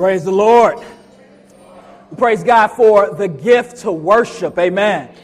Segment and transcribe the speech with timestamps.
[0.00, 0.78] Praise the Lord.
[2.16, 4.58] Praise God for the gift to worship.
[4.58, 5.14] Amen.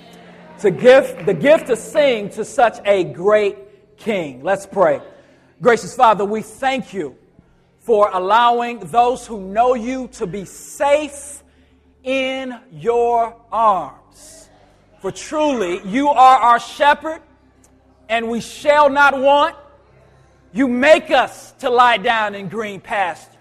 [0.58, 4.44] To give the gift to sing to such a great king.
[4.44, 5.00] Let's pray.
[5.62, 7.16] Gracious Father, we thank you
[7.78, 11.42] for allowing those who know you to be safe
[12.04, 14.50] in your arms.
[15.00, 17.22] For truly, you are our shepherd,
[18.10, 19.56] and we shall not want.
[20.52, 23.35] You make us to lie down in green pastures.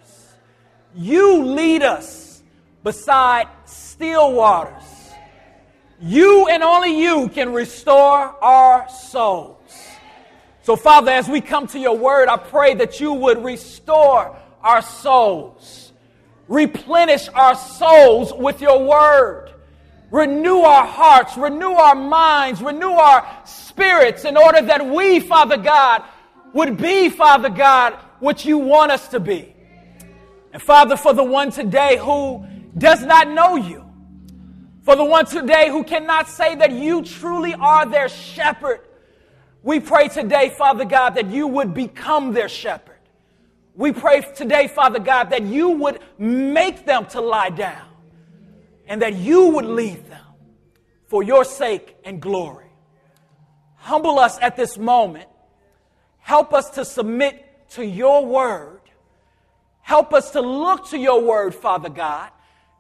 [0.96, 2.42] You lead us
[2.84, 4.84] beside still waters.
[6.02, 9.58] You and only you can restore our souls.
[10.64, 14.82] So, Father, as we come to your word, I pray that you would restore our
[14.82, 15.92] souls,
[16.48, 19.52] replenish our souls with your word,
[20.12, 26.04] renew our hearts, renew our minds, renew our spirits in order that we, Father God,
[26.54, 29.55] would be, Father God, what you want us to be.
[30.56, 32.46] And Father, for the one today who
[32.78, 33.84] does not know you,
[34.84, 38.80] for the one today who cannot say that you truly are their shepherd,
[39.64, 43.02] we pray today, Father God, that you would become their shepherd.
[43.76, 47.90] We pray today, Father God, that you would make them to lie down
[48.88, 50.24] and that you would lead them
[51.08, 52.72] for your sake and glory.
[53.76, 55.28] Humble us at this moment.
[56.20, 58.80] Help us to submit to your word
[59.86, 62.32] Help us to look to your word, Father God.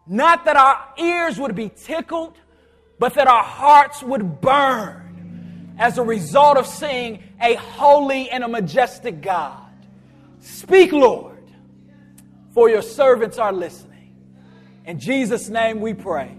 [0.08, 2.36] Not that our ears would be tickled,
[2.98, 8.48] but that our hearts would burn as a result of seeing a holy and a
[8.48, 9.70] majestic God.
[10.40, 11.48] Speak, Lord,
[12.56, 14.16] for your servants are listening.
[14.84, 16.36] In Jesus' name we pray.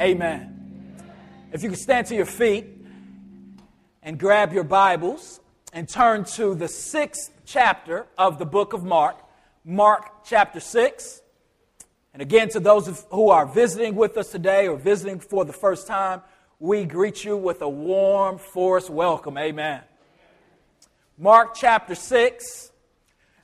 [0.00, 0.96] Amen.
[1.52, 2.68] If you could stand to your feet
[4.02, 5.40] and grab your Bibles
[5.74, 9.18] and turn to the sixth chapter of the book of Mark.
[9.64, 11.22] Mark chapter 6.
[12.12, 15.86] And again, to those who are visiting with us today or visiting for the first
[15.86, 16.22] time,
[16.58, 19.38] we greet you with a warm, forced welcome.
[19.38, 19.80] Amen.
[21.16, 22.72] Mark chapter 6.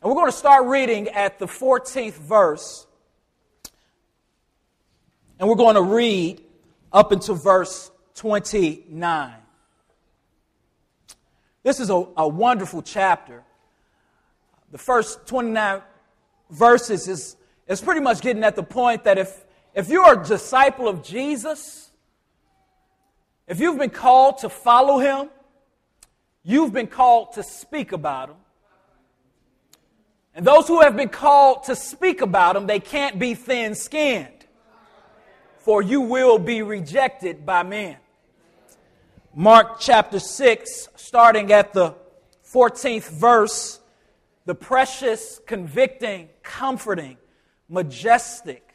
[0.03, 2.87] And we're going to start reading at the 14th verse.
[5.39, 6.43] And we're going to read
[6.93, 9.35] up into verse 29.
[11.63, 13.45] This is a, a wonderful chapter.
[14.71, 15.83] The first 29
[16.51, 17.37] verses is,
[17.67, 19.45] is pretty much getting at the point that if,
[19.75, 21.91] if you're a disciple of Jesus,
[23.47, 25.31] if you've been called to follow him,
[26.43, 28.37] you've been called to speak about him.
[30.35, 34.47] And those who have been called to speak about him, they can't be thin skinned,
[35.59, 37.97] for you will be rejected by men.
[39.35, 41.95] Mark chapter 6, starting at the
[42.53, 43.78] 14th verse,
[44.49, 47.19] the precious, convicting, comforting,
[47.69, 48.67] majestic,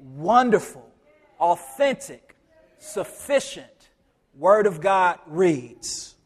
[0.00, 0.90] wonderful,
[1.38, 2.34] authentic,
[2.78, 3.90] sufficient
[4.36, 6.16] Word of God reads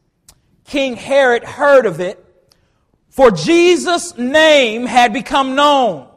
[0.65, 2.19] King Herod heard of it,
[3.11, 6.09] for Jesus' name had become known.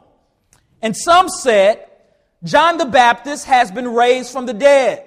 [0.80, 1.84] And some said,
[2.42, 5.06] John the Baptist has been raised from the dead.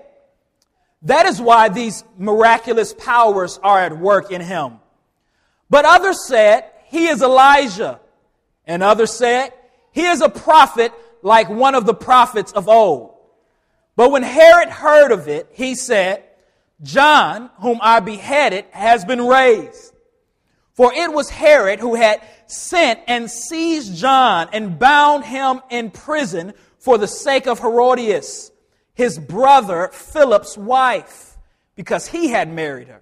[1.02, 4.74] That is why these miraculous powers are at work in him.
[5.68, 8.02] But others said, he is Elijah.
[8.68, 9.54] And others said,
[9.92, 10.92] He is a prophet
[11.22, 13.16] like one of the prophets of old.
[13.96, 16.24] But when Herod heard of it, he said,
[16.84, 19.94] John, whom I beheaded, has been raised.
[20.74, 26.54] For it was Herod who had sent and seized John and bound him in prison
[26.78, 28.52] for the sake of Herodias,
[28.94, 31.38] his brother Philip's wife,
[31.76, 33.02] because he had married her.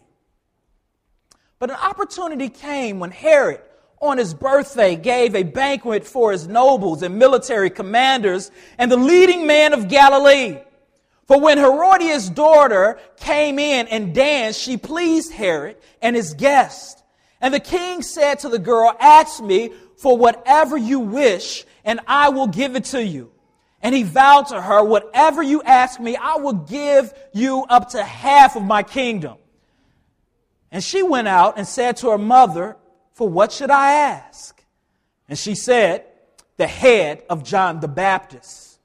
[1.61, 3.61] But an opportunity came when Herod,
[3.99, 8.49] on his birthday, gave a banquet for his nobles and military commanders
[8.79, 10.57] and the leading men of Galilee.
[11.27, 17.03] For when Herodias' daughter came in and danced, she pleased Herod and his guests.
[17.39, 22.29] And the king said to the girl, Ask me for whatever you wish, and I
[22.29, 23.31] will give it to you.
[23.83, 28.03] And he vowed to her, Whatever you ask me, I will give you up to
[28.03, 29.37] half of my kingdom.
[30.71, 32.77] And she went out and said to her mother,
[33.13, 34.63] For what should I ask?
[35.27, 36.05] And she said,
[36.57, 38.79] The head of John the Baptist.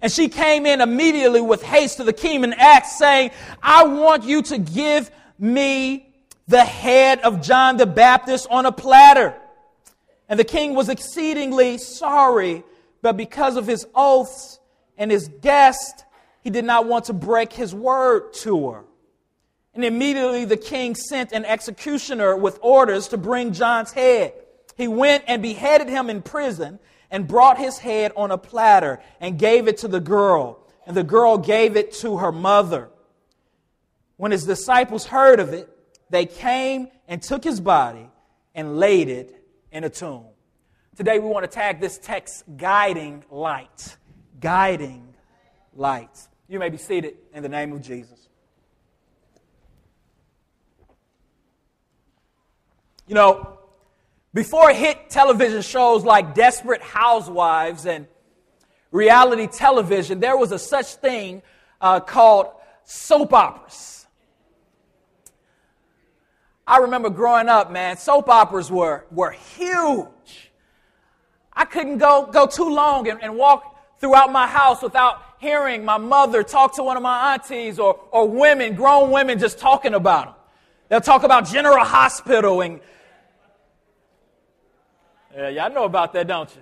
[0.00, 3.30] And she came in immediately with haste to the king and asked, saying,
[3.62, 6.12] I want you to give me
[6.48, 9.36] the head of John the Baptist on a platter.
[10.28, 12.64] And the king was exceedingly sorry,
[13.00, 14.58] but because of his oaths
[14.96, 16.04] and his guest,
[16.42, 18.84] he did not want to break his word to her.
[19.74, 24.34] And immediately the king sent an executioner with orders to bring John's head.
[24.76, 26.78] He went and beheaded him in prison
[27.10, 30.58] and brought his head on a platter and gave it to the girl.
[30.86, 32.90] And the girl gave it to her mother.
[34.16, 35.68] When his disciples heard of it,
[36.10, 38.08] they came and took his body
[38.54, 39.34] and laid it
[39.70, 40.26] in a tomb.
[40.96, 43.96] Today we want to tag this text guiding light.
[44.40, 45.14] Guiding
[45.74, 46.28] light.
[46.48, 48.21] You may be seated in the name of Jesus.
[53.06, 53.58] You know,
[54.32, 58.06] before hit television shows like Desperate Housewives and
[58.90, 61.42] reality television, there was a such thing
[61.80, 62.46] uh, called
[62.84, 64.06] soap operas.
[66.66, 70.52] I remember growing up, man, soap operas were, were huge.
[71.52, 75.98] I couldn't go, go too long and, and walk throughout my house without hearing my
[75.98, 80.26] mother talk to one of my aunties or, or women, grown women, just talking about
[80.26, 80.34] them.
[80.92, 82.78] They'll talk about General Hospital and.
[85.34, 86.60] Yeah, y'all know about that, don't you?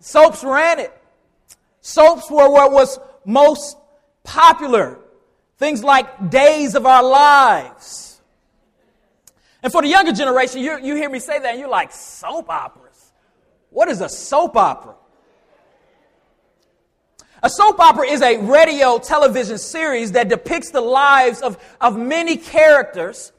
[0.00, 0.92] Soaps ran it.
[1.82, 3.76] Soaps were what was most
[4.24, 4.98] popular.
[5.58, 8.20] Things like Days of Our Lives.
[9.62, 12.50] And for the younger generation, you, you hear me say that and you're like, soap
[12.50, 13.12] operas?
[13.70, 14.96] What is a soap opera?
[17.44, 22.36] A soap opera is a radio television series that depicts the lives of, of many
[22.36, 23.32] characters.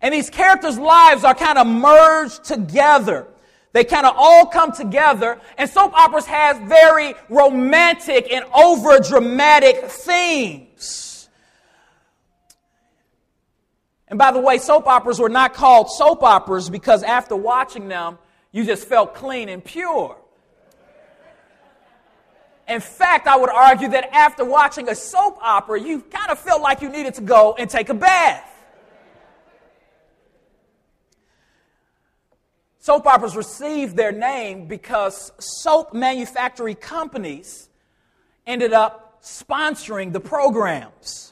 [0.00, 3.26] And these characters' lives are kind of merged together.
[3.72, 5.38] They kind of all come together.
[5.58, 11.28] And soap operas has very romantic and over dramatic themes.
[14.08, 18.18] And by the way, soap operas were not called soap operas because after watching them,
[18.52, 20.19] you just felt clean and pure.
[22.70, 26.62] In fact, I would argue that after watching a soap opera, you kind of felt
[26.62, 28.46] like you needed to go and take a bath.
[32.78, 37.68] Soap operas received their name because soap manufacturing companies
[38.46, 41.29] ended up sponsoring the programs.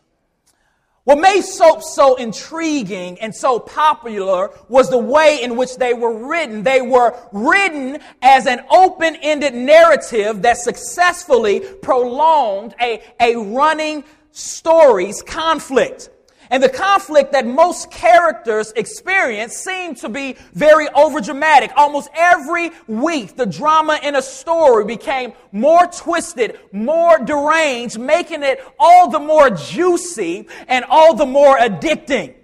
[1.08, 6.12] What made soap so intriguing and so popular was the way in which they were
[6.12, 6.62] written.
[6.62, 16.10] They were written as an open-ended narrative that successfully prolonged a, a running story's conflict.
[16.50, 21.72] And the conflict that most characters experience seemed to be very overdramatic.
[21.76, 28.64] Almost every week, the drama in a story became more twisted, more deranged, making it
[28.78, 32.34] all the more juicy and all the more addicting.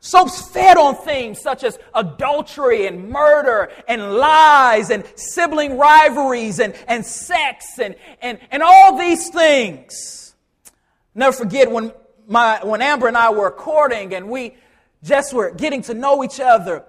[0.00, 6.74] Soaps fed on themes such as adultery and murder and lies and sibling rivalries and,
[6.86, 10.34] and sex and, and, and all these things.
[11.14, 11.92] Never forget when
[12.28, 14.54] my, when Amber and I were courting and we
[15.02, 16.84] just were getting to know each other,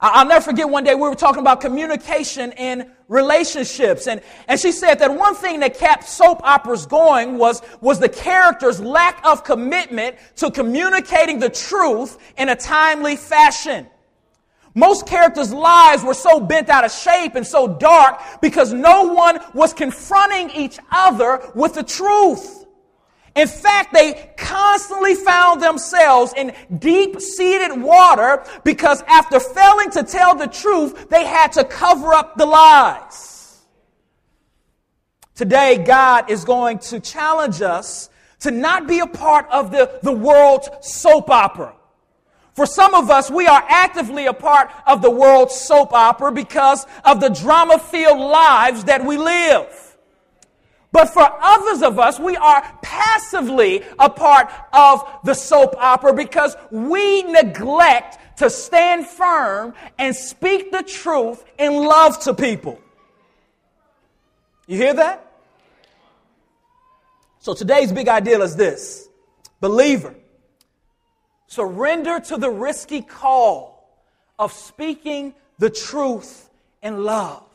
[0.00, 4.06] I'll never forget one day we were talking about communication in relationships.
[4.06, 8.08] And, and she said that one thing that kept soap operas going was, was the
[8.08, 13.88] character's lack of commitment to communicating the truth in a timely fashion.
[14.74, 19.40] Most characters' lives were so bent out of shape and so dark because no one
[19.52, 22.66] was confronting each other with the truth.
[23.38, 30.34] In fact, they constantly found themselves in deep seated water because after failing to tell
[30.34, 33.64] the truth, they had to cover up the lies.
[35.36, 40.10] Today, God is going to challenge us to not be a part of the, the
[40.10, 41.76] world's soap opera.
[42.54, 46.86] For some of us, we are actively a part of the world's soap opera because
[47.04, 49.87] of the drama filled lives that we live.
[50.90, 56.56] But for others of us, we are passively a part of the soap opera because
[56.70, 62.80] we neglect to stand firm and speak the truth in love to people.
[64.66, 65.24] You hear that?
[67.40, 69.08] So today's big idea is this
[69.60, 70.14] believer,
[71.46, 73.98] surrender to the risky call
[74.38, 76.48] of speaking the truth
[76.82, 77.47] in love.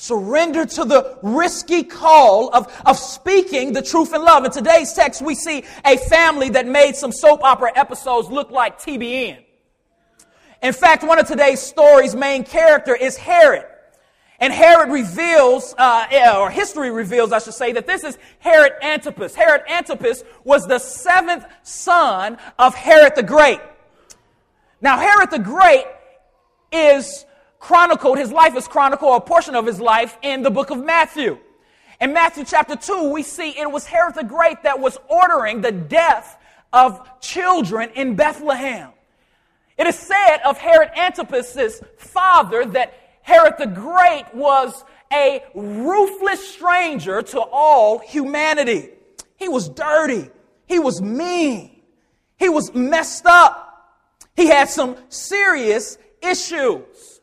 [0.00, 4.44] Surrender to the risky call of, of speaking the truth in love.
[4.44, 8.78] In today's text, we see a family that made some soap opera episodes look like
[8.78, 9.44] TBN.
[10.62, 13.64] In fact, one of today's stories' main character is Herod.
[14.38, 19.34] And Herod reveals, uh, or history reveals, I should say, that this is Herod Antipas.
[19.34, 23.58] Herod Antipas was the seventh son of Herod the Great.
[24.80, 25.86] Now, Herod the Great
[26.70, 27.24] is
[27.58, 31.38] chronicled, his life is chronicled, a portion of his life, in the book of Matthew.
[32.00, 35.72] In Matthew chapter 2, we see it was Herod the Great that was ordering the
[35.72, 36.38] death
[36.72, 38.90] of children in Bethlehem.
[39.76, 47.22] It is said of Herod Antipas' father that Herod the Great was a ruthless stranger
[47.22, 48.90] to all humanity.
[49.36, 50.30] He was dirty.
[50.66, 51.82] He was mean.
[52.36, 53.64] He was messed up.
[54.36, 57.17] He had some serious issues.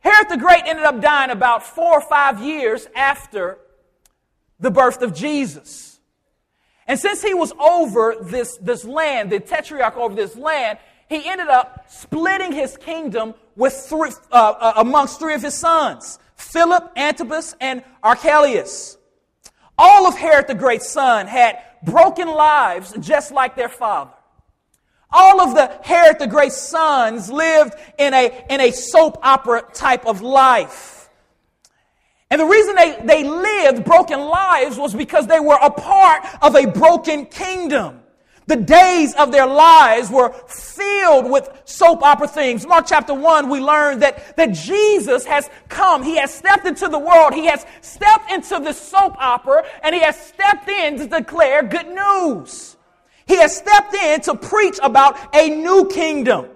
[0.00, 3.58] Herod the Great ended up dying about four or five years after
[4.58, 6.00] the birth of Jesus.
[6.86, 10.78] And since he was over this, this land, the tetrarch over this land,
[11.08, 16.18] he ended up splitting his kingdom with three, uh, uh, amongst three of his sons
[16.36, 18.96] Philip, Antipas, and Archelaus.
[19.76, 24.12] All of Herod the Great's son had broken lives just like their father.
[25.12, 30.06] All of the Herod the Great's sons lived in a, in a soap opera type
[30.06, 31.08] of life.
[32.30, 36.54] And the reason they, they lived broken lives was because they were a part of
[36.54, 38.00] a broken kingdom.
[38.46, 42.66] The days of their lives were filled with soap opera things.
[42.66, 46.02] Mark chapter 1, we learn that, that Jesus has come.
[46.02, 47.32] He has stepped into the world.
[47.32, 51.88] He has stepped into the soap opera and he has stepped in to declare good
[51.88, 52.76] news.
[53.30, 56.48] He has stepped in to preach about a new kingdom,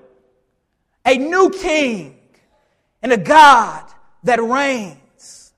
[1.07, 2.19] a new king,
[3.01, 3.85] and a God
[4.25, 5.53] that reigns.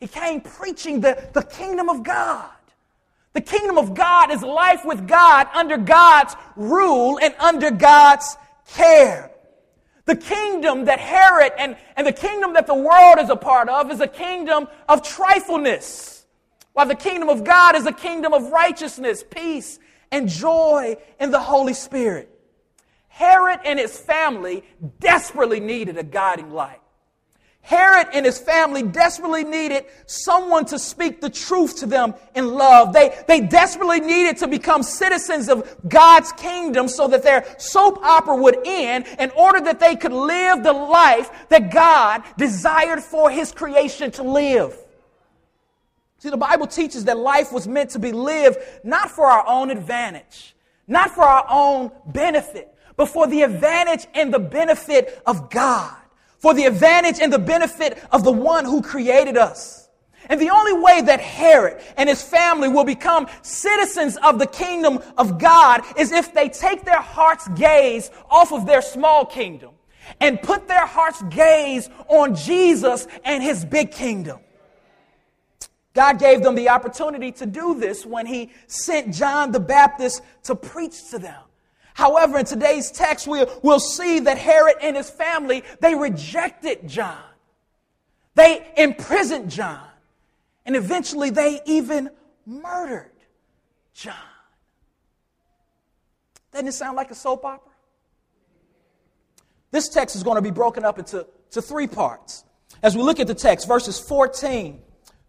[0.00, 2.48] He came preaching the, the kingdom of God.
[3.34, 9.30] The kingdom of God is life with God under God's rule and under God's care.
[10.06, 13.90] The kingdom that Herod and, and the kingdom that the world is a part of
[13.90, 16.24] is a kingdom of trifleness,
[16.72, 21.40] while the kingdom of God is a kingdom of righteousness, peace, and joy in the
[21.40, 22.30] Holy Spirit.
[23.08, 24.62] Herod and his family
[25.00, 26.80] desperately needed a guiding light.
[27.66, 32.92] Herod and his family desperately needed someone to speak the truth to them in love.
[32.92, 38.36] They, they desperately needed to become citizens of God's kingdom so that their soap opera
[38.36, 43.50] would end in order that they could live the life that God desired for his
[43.50, 44.78] creation to live.
[46.18, 49.70] See, the Bible teaches that life was meant to be lived not for our own
[49.70, 50.56] advantage,
[50.86, 55.94] not for our own benefit, but for the advantage and the benefit of God,
[56.38, 59.88] for the advantage and the benefit of the one who created us.
[60.28, 65.00] And the only way that Herod and his family will become citizens of the kingdom
[65.18, 69.72] of God is if they take their heart's gaze off of their small kingdom
[70.20, 74.40] and put their heart's gaze on Jesus and his big kingdom.
[75.96, 80.54] God gave them the opportunity to do this when He sent John the Baptist to
[80.54, 81.40] preach to them.
[81.94, 87.22] However, in today's text, we'll, we'll see that Herod and his family, they rejected John.
[88.34, 89.88] They imprisoned John.
[90.66, 92.10] And eventually they even
[92.44, 93.12] murdered
[93.94, 94.14] John.
[96.52, 97.72] Doesn't it sound like a soap opera?
[99.70, 102.44] This text is going to be broken up into to three parts.
[102.82, 104.82] As we look at the text, verses 14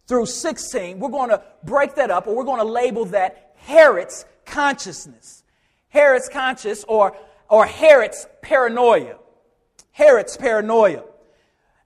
[0.08, 4.24] through 16, we're going to break that up or we're going to label that Herod's
[4.46, 5.44] consciousness.
[5.90, 7.14] Herod's conscious or,
[7.48, 9.16] or Herod's paranoia.
[9.92, 11.04] Herod's paranoia.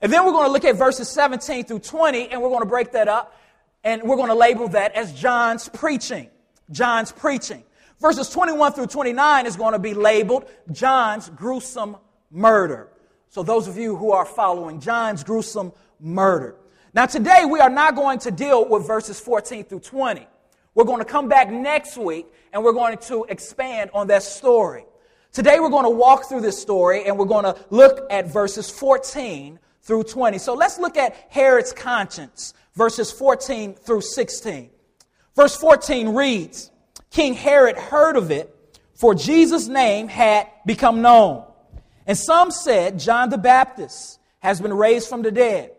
[0.00, 2.66] And then we're going to look at verses 17 through 20 and we're going to
[2.66, 3.36] break that up
[3.82, 6.30] and we're going to label that as John's preaching.
[6.70, 7.64] John's preaching.
[8.00, 11.96] Verses 21 through 29 is going to be labeled John's gruesome
[12.30, 12.88] murder.
[13.30, 16.56] So those of you who are following John's gruesome murder.
[16.94, 20.26] Now, today we are not going to deal with verses 14 through 20.
[20.74, 24.84] We're going to come back next week and we're going to expand on that story.
[25.32, 28.68] Today we're going to walk through this story and we're going to look at verses
[28.68, 30.36] 14 through 20.
[30.36, 34.68] So let's look at Herod's conscience, verses 14 through 16.
[35.34, 36.70] Verse 14 reads
[37.10, 38.54] King Herod heard of it,
[38.94, 41.46] for Jesus' name had become known.
[42.06, 45.72] And some said, John the Baptist has been raised from the dead.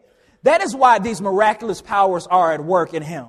[0.43, 3.27] That is why these miraculous powers are at work in him.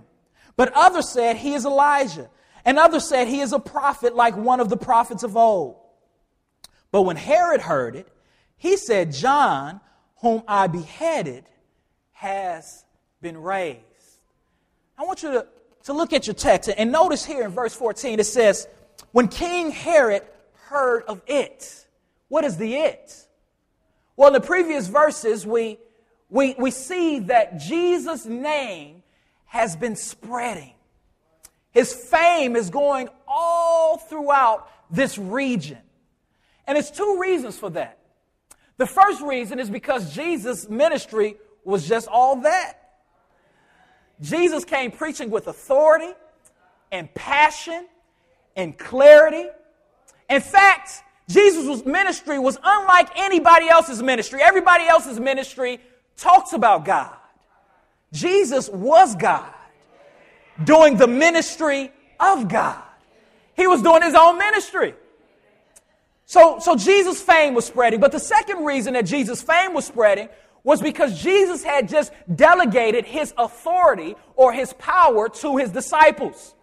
[0.57, 2.29] But others said he is Elijah,
[2.65, 5.77] and others said he is a prophet like one of the prophets of old.
[6.91, 8.09] But when Herod heard it,
[8.57, 9.81] he said, John,
[10.17, 11.45] whom I beheaded,
[12.13, 12.85] has
[13.21, 13.81] been raised.
[14.97, 15.47] I want you to,
[15.85, 18.69] to look at your text and notice here in verse 14 it says,
[19.13, 20.23] When King Herod
[20.75, 21.87] heard of it.
[22.29, 23.27] What is the it?
[24.17, 25.79] Well, in the previous verses, we,
[26.31, 29.03] we, we see that Jesus' name
[29.47, 30.73] has been spreading.
[31.71, 35.79] His fame is going all throughout this region.
[36.67, 37.99] And it's two reasons for that.
[38.77, 42.75] The first reason is because Jesus' ministry was just all that.
[44.21, 46.13] Jesus came preaching with authority
[46.91, 47.87] and passion
[48.57, 49.49] and clarity.
[50.31, 54.41] In fact, Jesus' ministry was unlike anybody else's ministry.
[54.43, 55.81] Everybody else's ministry
[56.17, 57.15] talks about God.
[58.13, 59.53] Jesus was God
[60.63, 61.91] doing the ministry
[62.21, 62.81] of God.
[63.57, 64.95] He was doing his own ministry.
[66.27, 68.01] So, so Jesus' fame was spreading.
[68.01, 70.29] But the second reason that Jesus' fame was spreading
[70.63, 76.54] was because Jesus had just delegated his authority or his power to his disciples.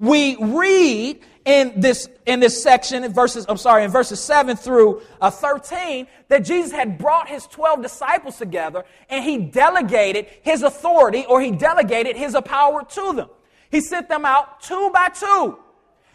[0.00, 5.02] We read in this, in this section, in verses, I'm sorry, in verses 7 through
[5.20, 11.26] uh, 13, that Jesus had brought his 12 disciples together and he delegated his authority
[11.28, 13.28] or he delegated his power to them.
[13.70, 15.58] He sent them out two by two.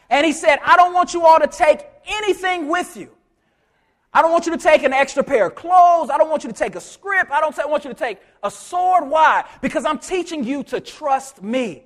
[0.09, 3.09] And he said, I don't want you all to take anything with you.
[4.13, 6.09] I don't want you to take an extra pair of clothes.
[6.09, 7.31] I don't want you to take a script.
[7.31, 9.09] I don't want you to take a sword.
[9.09, 9.43] Why?
[9.61, 11.83] Because I'm teaching you to trust me.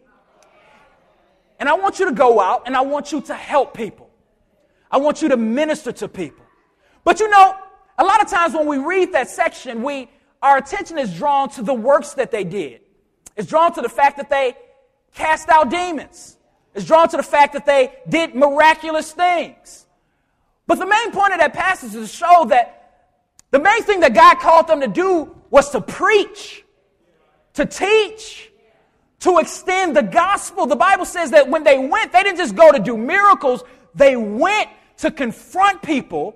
[1.60, 4.10] And I want you to go out and I want you to help people.
[4.90, 6.46] I want you to minister to people.
[7.04, 7.56] But you know,
[7.98, 10.10] a lot of times when we read that section, we,
[10.42, 12.82] our attention is drawn to the works that they did.
[13.36, 14.56] It's drawn to the fact that they
[15.14, 16.38] cast out demons.
[16.74, 19.86] It's drawn to the fact that they did miraculous things.
[20.66, 22.76] But the main point of that passage is to show that
[23.52, 26.64] the main thing that God called them to do was to preach,
[27.54, 28.49] to teach,
[29.20, 30.66] to extend the gospel.
[30.66, 34.16] The Bible says that when they went, they didn't just go to do miracles, they
[34.16, 36.36] went to confront people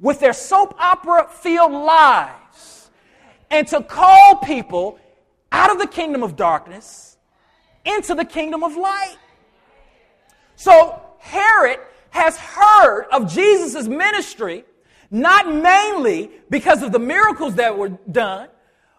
[0.00, 2.90] with their soap opera filled lives
[3.50, 4.98] and to call people
[5.52, 7.16] out of the kingdom of darkness
[7.84, 9.16] into the kingdom of light.
[10.56, 11.78] So Herod
[12.10, 14.64] has heard of Jesus' ministry,
[15.10, 18.48] not mainly because of the miracles that were done,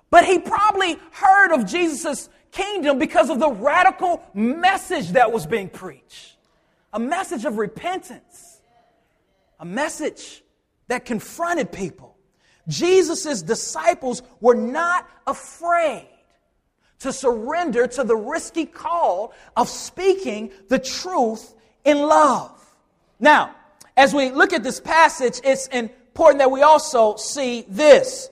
[0.09, 5.69] but he probably heard of Jesus' kingdom because of the radical message that was being
[5.69, 6.35] preached.
[6.91, 8.61] A message of repentance,
[9.59, 10.43] a message
[10.87, 12.17] that confronted people.
[12.67, 16.09] Jesus' disciples were not afraid
[16.99, 21.53] to surrender to the risky call of speaking the truth
[21.85, 22.51] in love.
[23.19, 23.55] Now,
[23.95, 28.29] as we look at this passage, it's important that we also see this.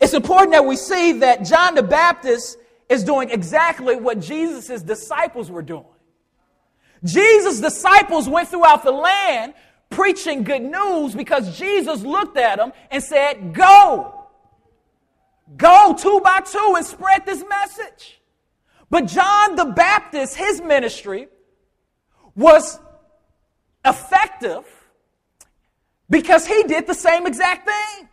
[0.00, 2.56] It's important that we see that John the Baptist
[2.88, 5.84] is doing exactly what Jesus' disciples were doing.
[7.04, 9.54] Jesus' disciples went throughout the land
[9.90, 14.14] preaching good news because Jesus looked at them and said, Go.
[15.56, 18.20] Go two by two and spread this message.
[18.90, 21.28] But John the Baptist, his ministry
[22.34, 22.78] was
[23.84, 24.64] effective
[26.10, 28.08] because he did the same exact thing.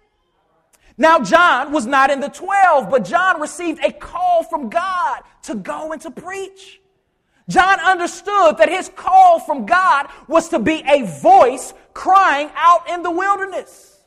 [0.97, 5.55] Now, John was not in the 12, but John received a call from God to
[5.55, 6.79] go and to preach.
[7.49, 13.03] John understood that his call from God was to be a voice crying out in
[13.03, 13.99] the wilderness.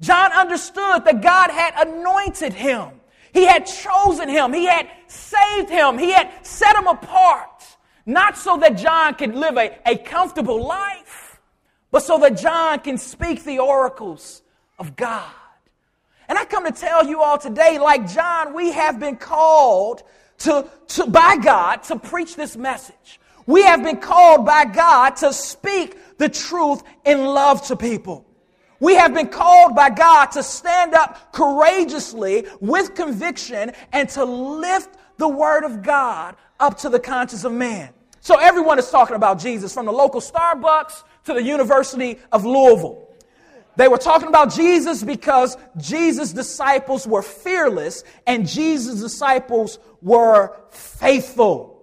[0.00, 3.00] John understood that God had anointed him.
[3.32, 4.52] He had chosen him.
[4.52, 5.98] He had saved him.
[5.98, 7.64] He had set him apart.
[8.06, 11.40] Not so that John could live a, a comfortable life,
[11.90, 14.42] but so that John can speak the oracles
[14.78, 15.32] of God.
[16.28, 20.02] And I come to tell you all today, like John, we have been called
[20.38, 23.20] to, to, by God to preach this message.
[23.46, 28.26] We have been called by God to speak the truth in love to people.
[28.80, 34.96] We have been called by God to stand up courageously with conviction and to lift
[35.16, 37.90] the word of God up to the conscience of man.
[38.20, 43.03] So everyone is talking about Jesus from the local Starbucks to the University of Louisville.
[43.76, 51.82] They were talking about Jesus because Jesus' disciples were fearless and Jesus' disciples were faithful.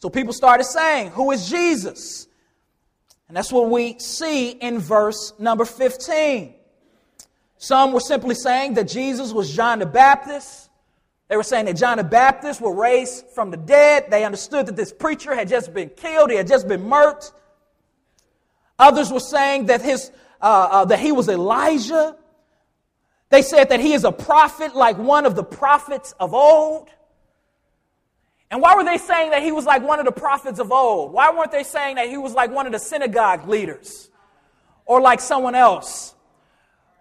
[0.00, 2.26] So people started saying, Who is Jesus?
[3.28, 6.54] And that's what we see in verse number 15.
[7.58, 10.68] Some were simply saying that Jesus was John the Baptist.
[11.28, 14.06] They were saying that John the Baptist was raised from the dead.
[14.10, 17.30] They understood that this preacher had just been killed, he had just been murdered.
[18.80, 22.16] Others were saying that, his, uh, uh, that he was Elijah.
[23.28, 26.88] They said that he is a prophet like one of the prophets of old.
[28.50, 31.12] And why were they saying that he was like one of the prophets of old?
[31.12, 34.08] Why weren't they saying that he was like one of the synagogue leaders
[34.86, 36.14] or like someone else?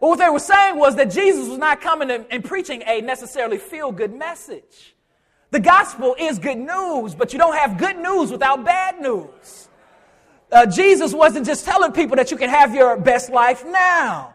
[0.01, 3.57] Well, what they were saying was that Jesus was not coming and preaching a necessarily
[3.57, 4.95] feel good message.
[5.51, 9.68] The gospel is good news, but you don't have good news without bad news.
[10.51, 14.33] Uh, Jesus wasn't just telling people that you can have your best life now.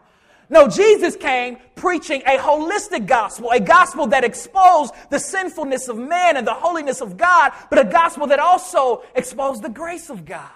[0.48, 6.36] No, Jesus came preaching a holistic gospel, a gospel that exposed the sinfulness of man
[6.36, 10.50] and the holiness of God, but a gospel that also exposed the grace of God,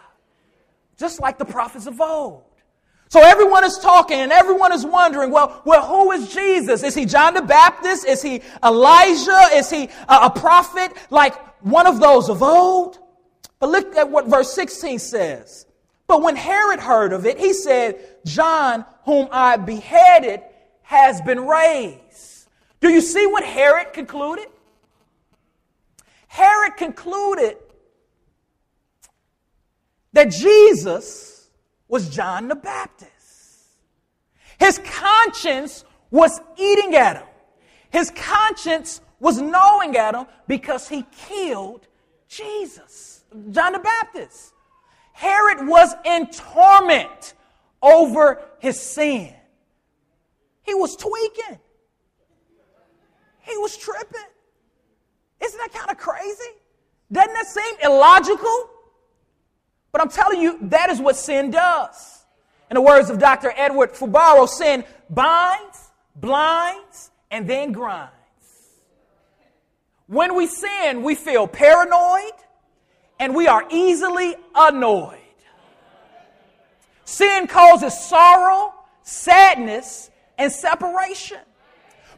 [0.98, 2.44] just like the prophets of old.
[3.08, 6.82] So everyone is talking and everyone is wondering, well, well, who is Jesus?
[6.82, 8.06] Is he John the Baptist?
[8.06, 9.48] Is he Elijah?
[9.54, 12.98] Is he a, a prophet like one of those of old?
[13.58, 15.66] But look at what verse 16 says.
[16.06, 20.40] But when Herod heard of it, he said, John, whom I beheaded,
[20.82, 22.48] has been raised.
[22.80, 24.46] Do you see what Herod concluded?
[26.28, 27.56] Herod concluded
[30.12, 31.48] that Jesus
[31.88, 33.12] was John the Baptist.
[34.58, 37.26] His conscience was eating at him.
[37.90, 41.86] His conscience was gnawing at him because he killed
[42.28, 43.07] Jesus,
[43.50, 44.54] John the Baptist.
[45.12, 47.34] Herod was in torment
[47.82, 49.34] over his sin.
[50.62, 51.58] He was tweaking.
[53.40, 54.20] He was tripping.
[55.42, 56.52] Isn't that kind of crazy?
[57.10, 58.70] Doesn't that seem illogical?
[59.92, 62.24] But I'm telling you, that is what sin does.
[62.70, 63.52] In the words of Dr.
[63.56, 68.12] Edward Fubaro, sin binds, blinds, and then grinds.
[70.06, 72.32] When we sin, we feel paranoid
[73.18, 75.18] and we are easily annoyed.
[77.04, 81.38] Sin causes sorrow, sadness, and separation.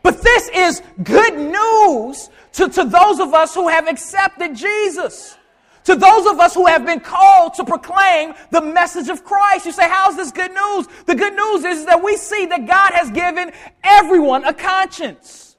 [0.02, 5.36] But this is good news to, to those of us who have accepted Jesus.
[5.84, 9.66] To those of us who have been called to proclaim the message of Christ.
[9.66, 10.86] You say, how's this good news?
[11.06, 15.49] The good news is that we see that God has given everyone a conscience.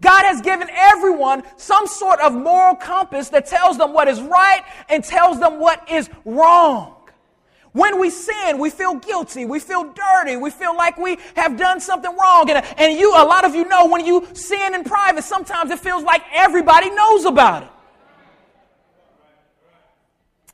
[0.00, 4.62] God has given everyone some sort of moral compass that tells them what is right
[4.88, 6.96] and tells them what is wrong.
[7.72, 11.80] When we sin, we feel guilty, we feel dirty, we feel like we have done
[11.80, 12.50] something wrong.
[12.50, 15.78] And, and you, a lot of you know, when you sin in private, sometimes it
[15.78, 17.68] feels like everybody knows about it.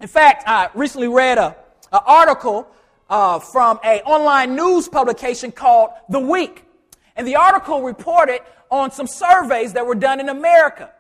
[0.01, 1.57] In fact, I recently read a,
[1.91, 2.69] article
[3.09, 6.65] uh, from an online news publication called The Week.
[7.17, 10.91] And the article reported on some surveys that were done in America.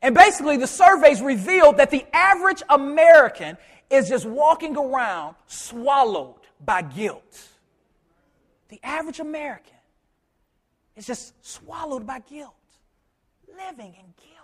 [0.00, 3.56] And basically, the surveys revealed that the average American
[3.88, 7.48] is just walking around swallowed by guilt.
[8.68, 9.76] The average American
[10.96, 12.54] is just swallowed by guilt,
[13.48, 14.42] living in guilt.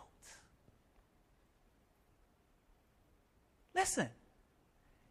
[3.74, 4.08] Listen,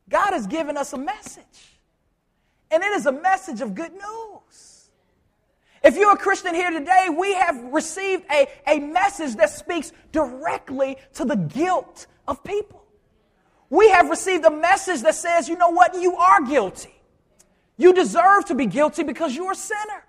[0.10, 1.78] God has given us a message,
[2.70, 4.67] and it is a message of good news.
[5.88, 10.98] If you're a Christian here today, we have received a, a message that speaks directly
[11.14, 12.84] to the guilt of people.
[13.70, 15.94] We have received a message that says, you know what?
[15.96, 16.94] You are guilty.
[17.78, 20.04] You deserve to be guilty because you're a sinner.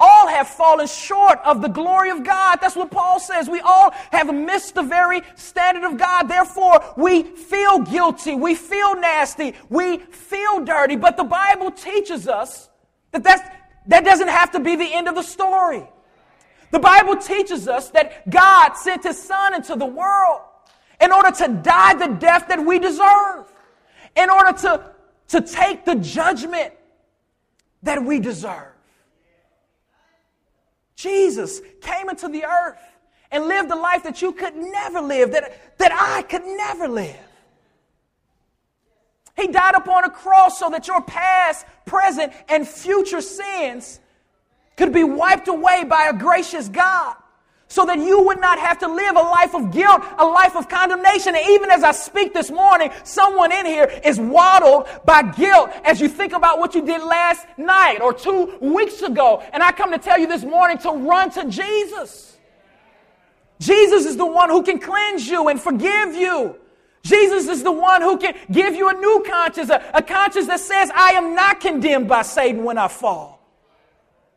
[0.00, 2.56] All have fallen short of the glory of God.
[2.62, 3.46] That's what Paul says.
[3.50, 6.28] We all have missed the very standard of God.
[6.28, 8.36] Therefore, we feel guilty.
[8.36, 9.52] We feel nasty.
[9.68, 10.96] We feel dirty.
[10.96, 12.70] But the Bible teaches us
[13.10, 13.42] that that's,
[13.88, 15.82] that doesn't have to be the end of the story.
[16.70, 20.42] The Bible teaches us that God sent His Son into the world
[21.00, 23.50] in order to die the death that we deserve,
[24.16, 24.90] in order to,
[25.28, 26.74] to take the judgment
[27.82, 28.72] that we deserve.
[30.96, 32.82] Jesus came into the earth
[33.30, 37.16] and lived a life that you could never live, that, that I could never live.
[39.38, 44.00] He died upon a cross so that your past, present, and future sins
[44.76, 47.14] could be wiped away by a gracious God
[47.68, 50.68] so that you would not have to live a life of guilt, a life of
[50.68, 51.36] condemnation.
[51.36, 56.00] And even as I speak this morning, someone in here is waddled by guilt as
[56.00, 59.42] you think about what you did last night or two weeks ago.
[59.52, 62.38] And I come to tell you this morning to run to Jesus.
[63.60, 66.56] Jesus is the one who can cleanse you and forgive you.
[67.02, 70.60] Jesus is the one who can give you a new conscience, a, a conscience that
[70.60, 73.40] says, I am not condemned by Satan when I fall.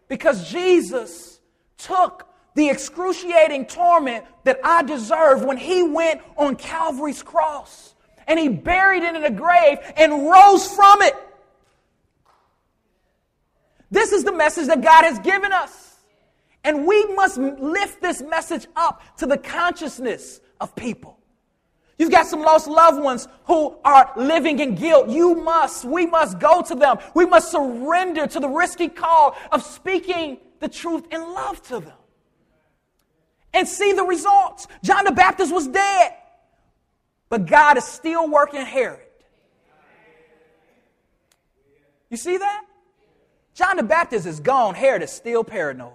[0.07, 1.39] Because Jesus
[1.77, 7.95] took the excruciating torment that I deserved when he went on Calvary's cross.
[8.27, 11.15] And he buried it in a grave and rose from it.
[13.89, 15.97] This is the message that God has given us.
[16.63, 21.17] And we must lift this message up to the consciousness of people.
[22.01, 25.09] You've got some lost loved ones who are living in guilt.
[25.09, 26.97] You must, we must go to them.
[27.13, 31.93] We must surrender to the risky call of speaking the truth in love to them
[33.53, 34.65] and see the results.
[34.83, 36.15] John the Baptist was dead,
[37.29, 39.05] but God is still working Herod.
[42.09, 42.65] You see that?
[43.53, 45.93] John the Baptist is gone, Herod is still paranoid.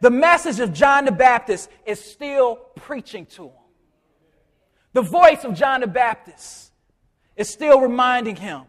[0.00, 3.52] The message of John the Baptist is still preaching to him.
[4.92, 6.72] The voice of John the Baptist
[7.36, 8.62] is still reminding him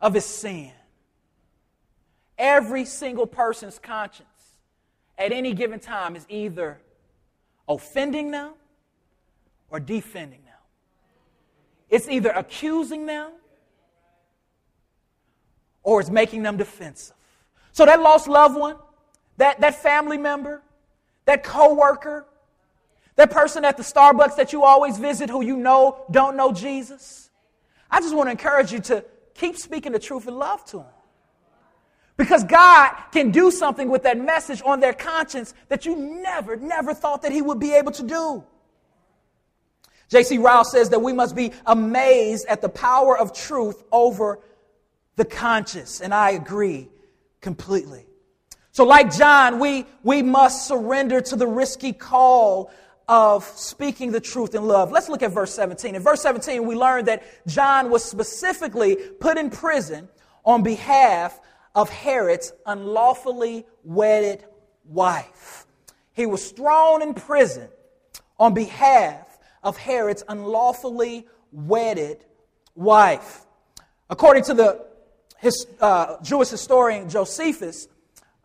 [0.00, 0.72] of his sin.
[2.38, 4.28] Every single person's conscience
[5.18, 6.78] at any given time is either
[7.68, 8.54] offending them
[9.70, 10.54] or defending them.
[11.90, 13.32] It's either accusing them
[15.82, 17.14] or it's making them defensive.
[17.72, 18.76] So that lost loved one,
[19.36, 20.62] that, that family member,
[21.26, 22.26] that coworker,
[23.16, 27.30] that person at the Starbucks that you always visit who you know don't know Jesus.
[27.90, 30.86] I just want to encourage you to keep speaking the truth in love to them.
[32.16, 36.94] Because God can do something with that message on their conscience that you never, never
[36.94, 38.44] thought that He would be able to do.
[40.08, 40.38] J.C.
[40.38, 44.38] Ryle says that we must be amazed at the power of truth over
[45.16, 46.88] the conscience, and I agree
[47.40, 48.06] completely.
[48.70, 52.70] So, like John, we, we must surrender to the risky call
[53.08, 54.90] of speaking the truth in love.
[54.90, 55.94] Let's look at verse 17.
[55.94, 60.08] In verse 17, we learn that John was specifically put in prison
[60.44, 61.38] on behalf
[61.74, 64.44] of Herod's unlawfully wedded
[64.84, 65.66] wife.
[66.12, 67.68] He was thrown in prison
[68.38, 72.24] on behalf of Herod's unlawfully wedded
[72.74, 73.44] wife.
[74.08, 74.86] According to the
[75.38, 77.88] his, uh, Jewish historian Josephus,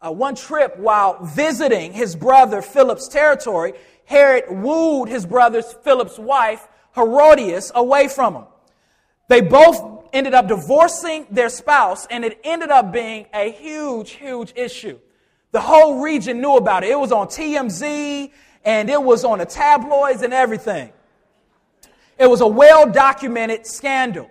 [0.01, 3.73] uh, one trip while visiting his brother Philip's territory,
[4.09, 8.43] Herod wooed his brother Philip's wife, Herodias, away from him.
[9.27, 14.51] They both ended up divorcing their spouse, and it ended up being a huge, huge
[14.55, 14.97] issue.
[15.51, 16.89] The whole region knew about it.
[16.89, 18.31] It was on TMZ,
[18.65, 20.91] and it was on the tabloids and everything.
[22.17, 24.27] It was a well documented scandal.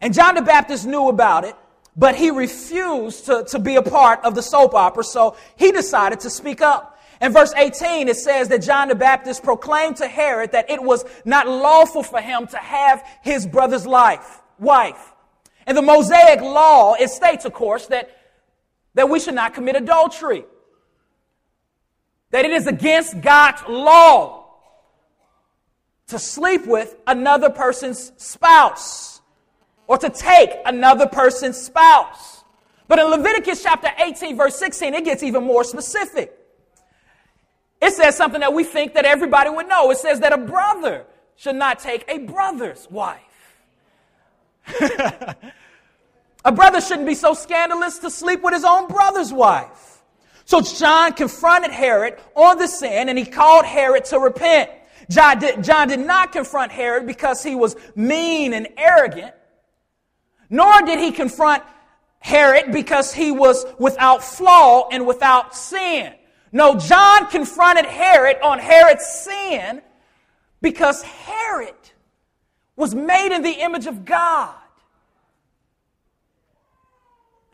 [0.00, 1.54] And John the Baptist knew about it,
[1.94, 6.20] but he refused to, to be a part of the soap opera, so he decided
[6.20, 6.96] to speak up.
[7.20, 11.04] In verse 18, it says that John the Baptist proclaimed to Herod that it was
[11.24, 15.12] not lawful for him to have his brother's life, wife.
[15.66, 18.16] In the Mosaic law, it states, of course, that,
[18.94, 20.44] that we should not commit adultery.
[22.30, 24.46] That it is against God's law
[26.06, 29.20] to sleep with another person's spouse
[29.86, 32.44] or to take another person's spouse.
[32.88, 36.39] But in Leviticus chapter 18, verse 16, it gets even more specific.
[37.80, 39.90] It says something that we think that everybody would know.
[39.90, 43.20] It says that a brother should not take a brother's wife.
[46.44, 50.02] a brother shouldn't be so scandalous to sleep with his own brother's wife.
[50.44, 54.70] So John confronted Herod on the sin and he called Herod to repent.
[55.08, 59.34] John did, John did not confront Herod because he was mean and arrogant,
[60.50, 61.62] nor did he confront
[62.20, 66.14] Herod because he was without flaw and without sin.
[66.52, 69.82] No, John confronted Herod on Herod's sin
[70.60, 71.74] because Herod
[72.76, 74.54] was made in the image of God.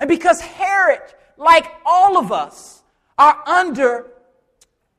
[0.00, 1.02] And because Herod,
[1.36, 2.82] like all of us,
[3.18, 4.10] are under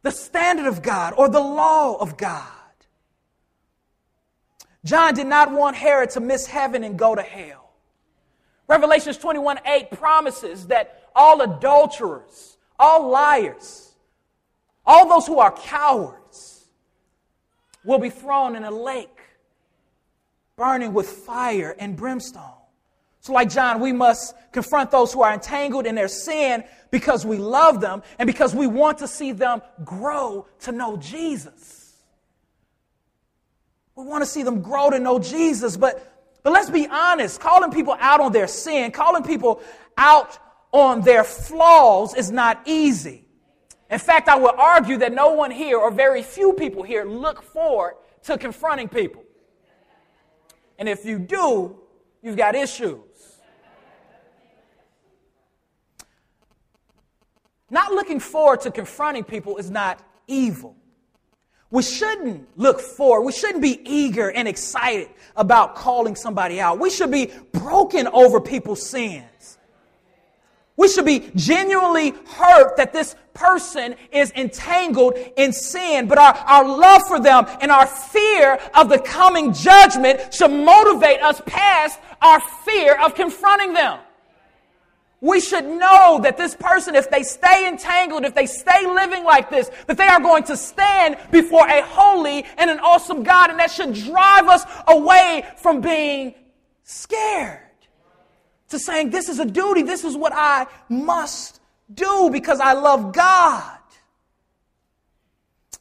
[0.02, 2.48] the standard of God or the law of God.
[4.84, 7.72] John did not want Herod to miss heaven and go to hell.
[8.68, 13.87] Revelations 21 8 promises that all adulterers, all liars,
[14.88, 16.66] all those who are cowards
[17.84, 19.20] will be thrown in a lake
[20.56, 22.44] burning with fire and brimstone.
[23.20, 27.38] So, like John, we must confront those who are entangled in their sin because we
[27.38, 31.96] love them and because we want to see them grow to know Jesus.
[33.96, 37.72] We want to see them grow to know Jesus, but, but let's be honest calling
[37.72, 39.62] people out on their sin, calling people
[39.98, 40.40] out
[40.72, 43.27] on their flaws is not easy.
[43.90, 47.42] In fact, I would argue that no one here, or very few people here, look
[47.42, 49.24] forward to confronting people.
[50.78, 51.78] And if you do,
[52.22, 53.00] you've got issues.
[57.70, 60.76] Not looking forward to confronting people is not evil.
[61.70, 63.26] We shouldn't look forward.
[63.26, 66.80] We shouldn't be eager and excited about calling somebody out.
[66.80, 69.57] We should be broken over people's sins.
[70.78, 76.68] We should be genuinely hurt that this person is entangled in sin, but our, our
[76.68, 82.40] love for them and our fear of the coming judgment should motivate us past our
[82.64, 84.00] fear of confronting them.
[85.20, 89.50] We should know that this person, if they stay entangled, if they stay living like
[89.50, 93.60] this, that they are going to stand before a holy and an awesome God, and
[93.60, 96.36] that should drive us away from being
[96.84, 97.67] scared
[98.70, 101.62] to saying, This is a duty, this is what I must
[101.94, 103.78] do because I love God.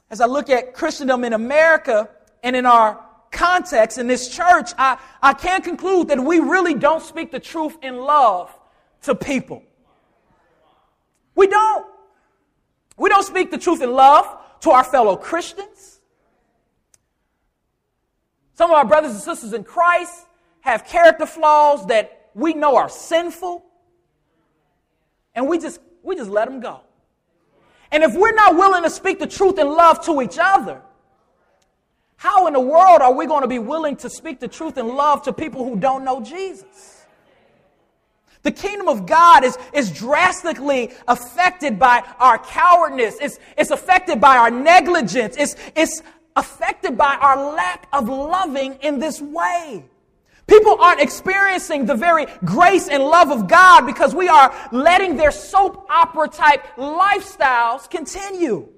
[0.09, 2.09] As I look at Christendom in America
[2.43, 7.03] and in our context in this church, I, I can conclude that we really don't
[7.03, 8.57] speak the truth in love
[9.03, 9.63] to people.
[11.35, 11.87] We don't.
[12.97, 14.27] We don't speak the truth in love
[14.61, 16.01] to our fellow Christians.
[18.55, 20.25] Some of our brothers and sisters in Christ
[20.61, 23.65] have character flaws that we know are sinful.
[25.35, 26.81] And we just we just let them go.
[27.91, 30.83] And if we're not willing to speak the truth in love to each other,
[32.17, 34.87] how in the world are we going to be willing to speak the truth in
[34.87, 37.05] love to people who don't know Jesus?
[38.43, 43.17] The kingdom of God is, is drastically affected by our cowardness.
[43.21, 45.37] It's, it's affected by our negligence.
[45.37, 46.03] It's, it's
[46.37, 49.85] affected by our lack of loving in this way.
[50.47, 55.33] People aren't experiencing the very grace and love of God because we are letting their
[55.33, 58.69] soap opera type lifestyles continue.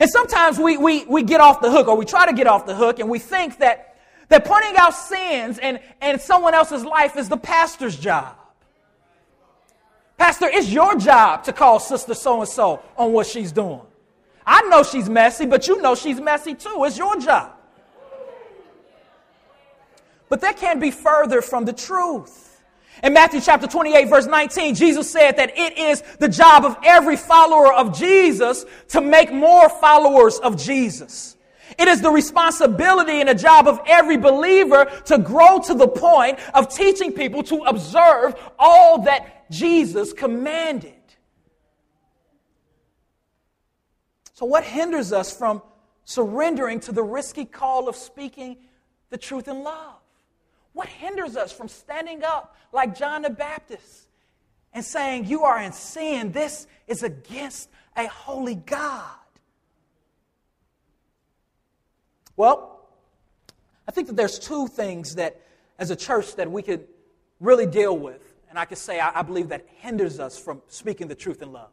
[0.00, 2.66] And sometimes we, we, we get off the hook or we try to get off
[2.66, 3.96] the hook and we think that,
[4.28, 8.36] that pointing out sins and, and someone else's life is the pastor's job.
[10.16, 13.82] Pastor, it's your job to call sister so and so on what she's doing.
[14.44, 16.82] I know she's messy, but you know she's messy too.
[16.84, 17.52] It's your job.
[20.28, 22.62] But that can't be further from the truth.
[23.02, 27.16] In Matthew chapter 28, verse 19, Jesus said that it is the job of every
[27.16, 31.36] follower of Jesus to make more followers of Jesus.
[31.78, 36.38] It is the responsibility and the job of every believer to grow to the point
[36.54, 40.94] of teaching people to observe all that Jesus commanded.
[44.32, 45.62] So, what hinders us from
[46.04, 48.56] surrendering to the risky call of speaking
[49.10, 49.97] the truth in love?
[50.78, 54.06] What hinders us from standing up like John the Baptist
[54.72, 59.02] and saying, You are in sin, this is against a holy God?
[62.36, 62.88] Well,
[63.88, 65.40] I think that there's two things that,
[65.80, 66.86] as a church, that we could
[67.40, 71.08] really deal with and I can say I, I believe that hinders us from speaking
[71.08, 71.70] the truth in love.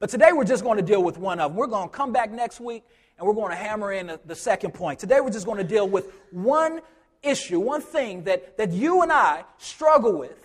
[0.00, 1.56] But today we're just going to deal with one of them.
[1.56, 2.82] We're going to come back next week
[3.16, 4.98] and we're going to hammer in the second point.
[4.98, 6.80] Today we're just going to deal with one
[7.22, 10.38] issue, one thing that, that you and I struggle with,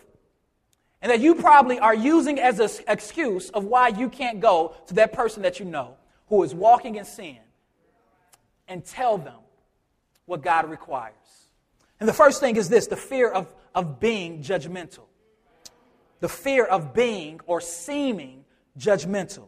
[1.02, 4.96] and that you probably are using as an excuse of why you can't go to
[4.96, 5.96] that person that you know
[6.28, 7.38] who is walking in sin
[8.68, 9.40] and tell them
[10.26, 11.14] what God requires.
[12.00, 15.08] And the first thing is this the fear of, of being judgmental
[16.20, 18.46] the fear of being or seeming
[18.78, 19.48] judgmental.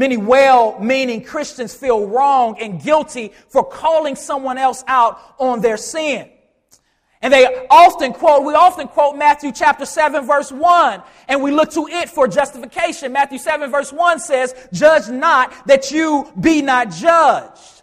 [0.00, 5.76] Many well meaning Christians feel wrong and guilty for calling someone else out on their
[5.76, 6.30] sin.
[7.20, 11.70] And they often quote, we often quote Matthew chapter 7 verse 1, and we look
[11.72, 13.12] to it for justification.
[13.12, 17.82] Matthew 7 verse 1 says, judge not that you be not judged.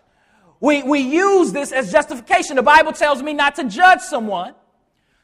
[0.59, 2.55] We, we use this as justification.
[2.55, 4.55] The Bible tells me not to judge someone.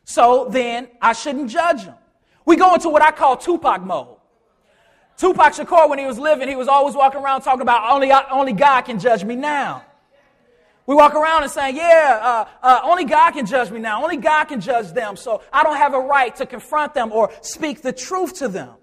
[0.06, 1.96] So then I shouldn't judge them.
[2.46, 4.13] We go into what I call Tupac mode.
[5.18, 8.54] Tupac Shakur, when he was living, he was always walking around talking about only, only
[8.54, 9.84] God can judge me now.
[10.86, 14.04] We walk around and saying, yeah, uh, uh, only God can judge me now.
[14.04, 15.16] Only God can judge them.
[15.16, 18.74] So I don't have a right to confront them or speak the truth to them.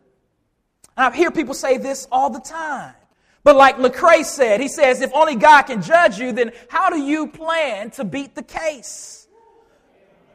[0.96, 2.94] And I hear people say this all the time.
[3.42, 7.00] But like Lecrae said, he says, if only God can judge you, then how do
[7.02, 9.19] you plan to beat the case?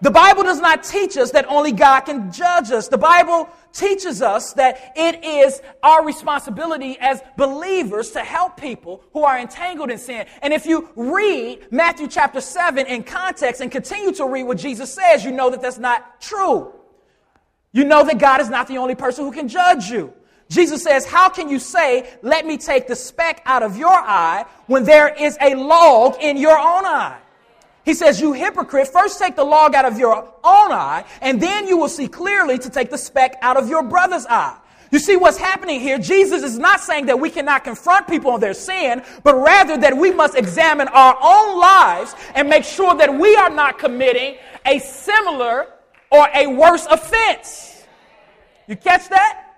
[0.06, 2.90] The Bible does not teach us that only God can judge us.
[2.90, 9.24] The Bible teaches us that it is our responsibility as believers to help people who
[9.24, 10.28] are entangled in sin.
[10.44, 14.94] And if you read Matthew chapter 7 in context and continue to read what Jesus
[14.94, 16.72] says, you know that that's not true.
[17.72, 20.14] You know that God is not the only person who can judge you.
[20.52, 24.46] Jesus says, How can you say, Let me take the speck out of your eye
[24.68, 27.22] when there is a log in your own eye?
[27.86, 31.68] He says, You hypocrite, first take the log out of your own eye, and then
[31.68, 34.58] you will see clearly to take the speck out of your brother's eye.
[34.92, 35.98] You see what's happening here?
[35.98, 39.96] Jesus is not saying that we cannot confront people on their sin, but rather that
[39.96, 44.80] we must examine our own lives and make sure that we are not committing a
[44.80, 45.68] similar
[46.12, 47.84] or a worse offense.
[48.68, 49.54] You catch that?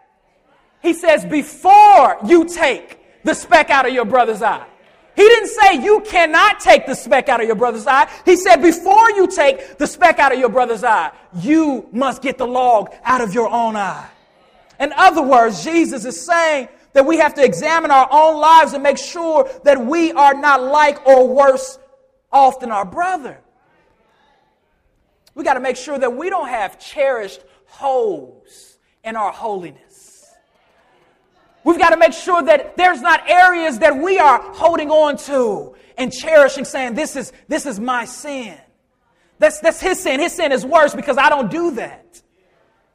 [0.82, 4.66] He says, before you take the speck out of your brother's eye.
[5.18, 8.08] He didn't say you cannot take the speck out of your brother's eye.
[8.24, 12.38] He said before you take the speck out of your brother's eye, you must get
[12.38, 14.08] the log out of your own eye.
[14.80, 18.84] In other words, Jesus is saying that we have to examine our own lives and
[18.84, 21.80] make sure that we are not like or worse
[22.32, 23.40] off than our brother.
[25.34, 29.87] We got to make sure that we don't have cherished holes in our holiness.
[31.68, 35.76] We've got to make sure that there's not areas that we are holding on to
[35.98, 38.58] and cherishing, saying, This is, this is my sin.
[39.38, 40.22] That's, that's his sin.
[40.22, 42.22] His sin is worse because I don't do that.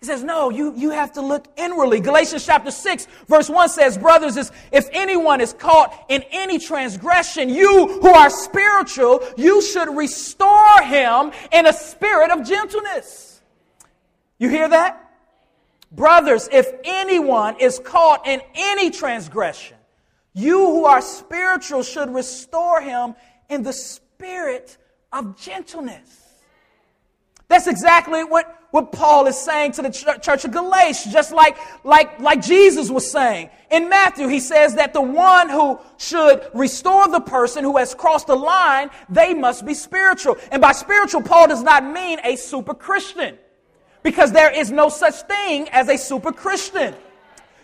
[0.01, 2.01] He says, No, you, you have to look inwardly.
[2.01, 7.51] Galatians chapter 6, verse 1 says, Brothers, is, if anyone is caught in any transgression,
[7.51, 13.43] you who are spiritual, you should restore him in a spirit of gentleness.
[14.39, 15.02] You hear that?
[15.93, 19.77] Brothers, if anyone is caught in any transgression,
[20.33, 23.15] you who are spiritual should restore him
[23.51, 24.79] in the spirit
[25.13, 26.19] of gentleness.
[27.49, 32.19] That's exactly what, what Paul is saying to the church of Galatia, just like, like,
[32.19, 33.51] like Jesus was saying.
[33.71, 38.29] In Matthew, he says that the one who should restore the person who has crossed
[38.29, 40.39] the line, they must be spiritual.
[40.51, 43.37] And by spiritual, Paul does not mean a super Christian
[44.03, 46.95] because there is no such thing as a super Christian.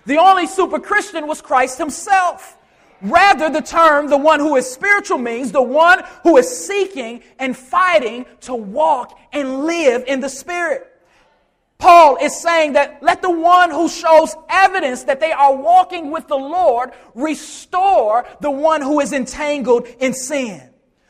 [0.06, 2.56] The only super Christian was Christ himself.
[3.00, 7.56] Rather, the term, the one who is spiritual, means the one who is seeking and
[7.56, 10.84] fighting to walk and live in the Spirit.
[11.78, 16.26] Paul is saying that let the one who shows evidence that they are walking with
[16.26, 20.68] the Lord restore the one who is entangled in sin.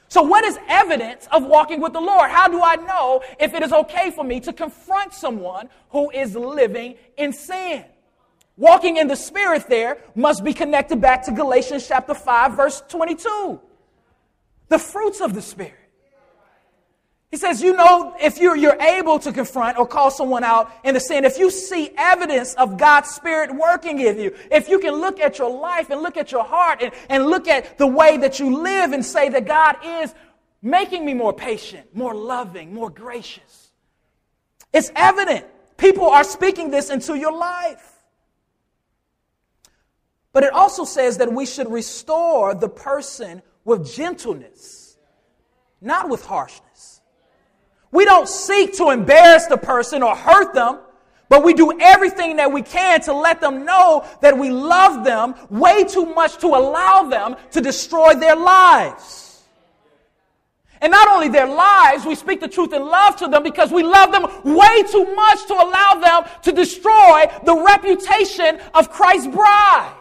[0.08, 2.30] So, what is evidence of walking with the Lord?
[2.30, 6.34] How do I know if it is okay for me to confront someone who is
[6.34, 7.84] living in sin?
[8.56, 13.60] Walking in the Spirit there must be connected back to Galatians chapter 5, verse 22.
[14.68, 15.77] The fruits of the Spirit.
[17.30, 20.94] He says, you know, if you're, you're able to confront or call someone out in
[20.94, 24.94] the sin, if you see evidence of God's Spirit working in you, if you can
[24.94, 28.16] look at your life and look at your heart and, and look at the way
[28.16, 30.14] that you live and say that God is
[30.62, 33.72] making me more patient, more loving, more gracious.
[34.72, 35.44] It's evident.
[35.76, 37.92] People are speaking this into your life.
[40.32, 44.96] But it also says that we should restore the person with gentleness,
[45.82, 46.87] not with harshness.
[47.90, 50.78] We don't seek to embarrass the person or hurt them,
[51.28, 55.34] but we do everything that we can to let them know that we love them
[55.50, 59.42] way too much to allow them to destroy their lives.
[60.80, 63.82] And not only their lives, we speak the truth in love to them because we
[63.82, 69.94] love them way too much to allow them to destroy the reputation of Christ's bride.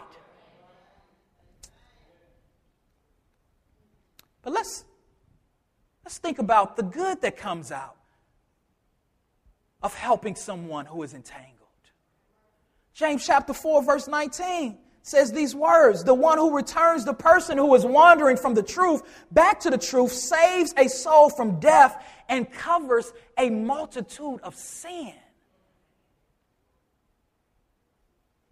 [4.42, 4.84] But let's
[6.08, 7.94] Let's think about the good that comes out
[9.82, 11.68] of helping someone who is entangled.
[12.94, 17.74] James chapter 4, verse 19 says these words The one who returns the person who
[17.74, 19.02] is wandering from the truth
[19.32, 25.12] back to the truth saves a soul from death and covers a multitude of sin.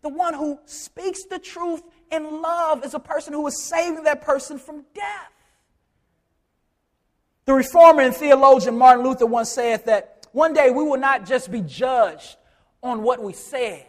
[0.02, 1.80] The one who speaks the truth
[2.12, 5.32] in love is a person who is saving that person from death.
[7.46, 11.50] The reformer and theologian Martin Luther once said that one day we will not just
[11.50, 12.36] be judged
[12.82, 13.86] on what we said,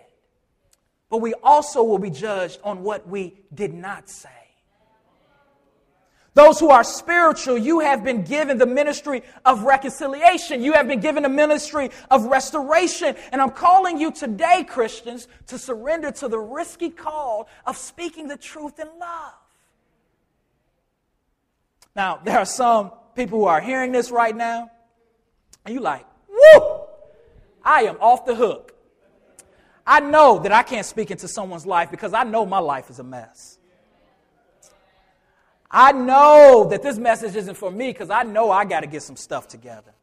[1.09, 4.29] but we also will be judged on what we did not say.
[6.35, 10.61] Those who are spiritual, you have been given the ministry of reconciliation.
[10.61, 13.15] You have been given the ministry of restoration.
[13.31, 18.37] And I'm calling you today, Christians, to surrender to the risky call of speaking the
[18.37, 19.33] truth in love.
[21.95, 24.71] Now, there are some people who are hearing this right now,
[25.65, 26.79] and you like, woo,
[27.61, 28.73] I am off the hook.
[29.85, 32.99] I know that I can't speak into someone's life because I know my life is
[32.99, 33.57] a mess.
[35.69, 39.01] I know that this message isn't for me because I know I got to get
[39.01, 39.93] some stuff together.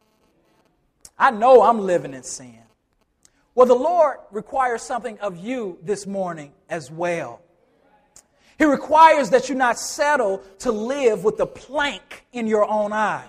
[1.17, 2.59] I know I'm living in sin.
[3.55, 7.41] Well, the Lord requires something of you this morning as well.
[8.57, 13.25] He requires that you not settle to live with the plank in your own eye.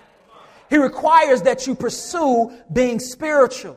[0.70, 3.76] He requires that you pursue being spiritual.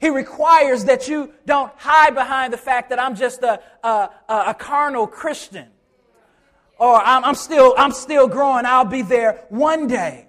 [0.00, 4.54] He requires that you don't hide behind the fact that I'm just a, a, a
[4.54, 5.66] carnal Christian.
[6.78, 10.26] Or I'm, I'm, still, I'm still growing, I'll be there one day.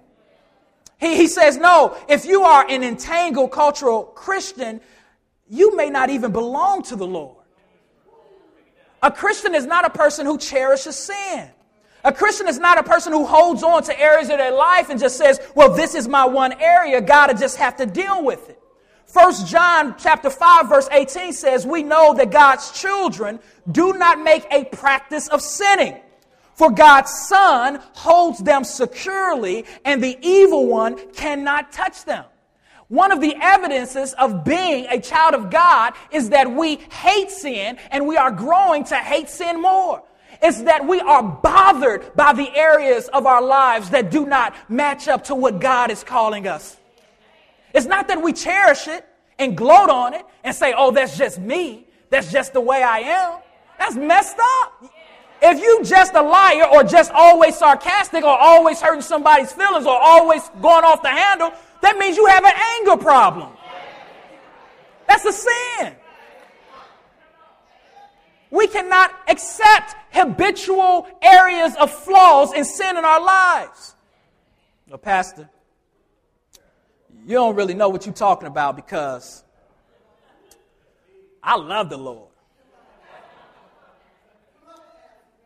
[0.98, 4.80] He, he says, no, if you are an entangled cultural Christian,
[5.48, 7.39] you may not even belong to the Lord.
[9.02, 11.50] A Christian is not a person who cherishes sin.
[12.04, 14.98] A Christian is not a person who holds on to areas of their life and
[14.98, 17.00] just says, well, this is my one area.
[17.00, 18.58] God, I just have to deal with it.
[19.06, 23.40] First John chapter 5 verse 18 says, we know that God's children
[23.70, 26.00] do not make a practice of sinning.
[26.54, 32.24] For God's son holds them securely and the evil one cannot touch them.
[32.90, 37.78] One of the evidences of being a child of God is that we hate sin
[37.92, 40.02] and we are growing to hate sin more.
[40.42, 45.06] It's that we are bothered by the areas of our lives that do not match
[45.06, 46.78] up to what God is calling us.
[47.72, 49.06] It's not that we cherish it
[49.38, 51.86] and gloat on it and say, oh, that's just me.
[52.08, 53.38] That's just the way I am.
[53.78, 54.92] That's messed up.
[55.42, 59.98] If you just a liar or just always sarcastic or always hurting somebody's feelings or
[59.98, 63.50] always going off the handle, that means you have an anger problem.
[65.08, 65.94] That's a sin.
[68.50, 73.94] We cannot accept habitual areas of flaws and sin in our lives.
[74.88, 75.48] No, Pastor,
[77.24, 79.44] you don't really know what you're talking about because
[81.42, 82.29] I love the Lord.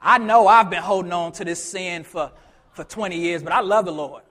[0.07, 2.31] I know I've been holding on to this sin for,
[2.73, 4.23] for 20 years, but I love the Lord.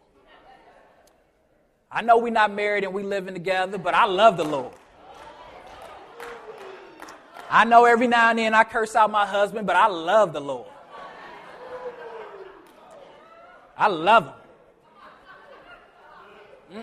[1.91, 4.73] I know we're not married and we're living together, but I love the Lord.
[7.49, 10.41] I know every now and then I curse out my husband, but I love the
[10.41, 10.67] Lord.
[13.75, 14.33] I love him.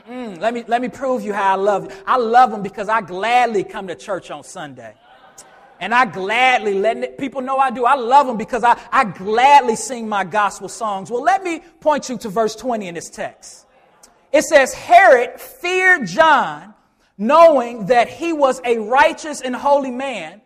[0.06, 0.40] Mm-mm.
[0.40, 1.90] Let me, let me prove you how I love you.
[2.06, 4.94] I love him because I gladly come to church on Sunday.
[5.80, 7.86] And I gladly let people know I do.
[7.86, 11.10] I love them because I, I gladly sing my gospel songs.
[11.10, 13.66] Well, let me point you to verse 20 in this text.
[14.30, 16.74] It says, Herod feared John,
[17.16, 20.42] knowing that he was a righteous and holy man,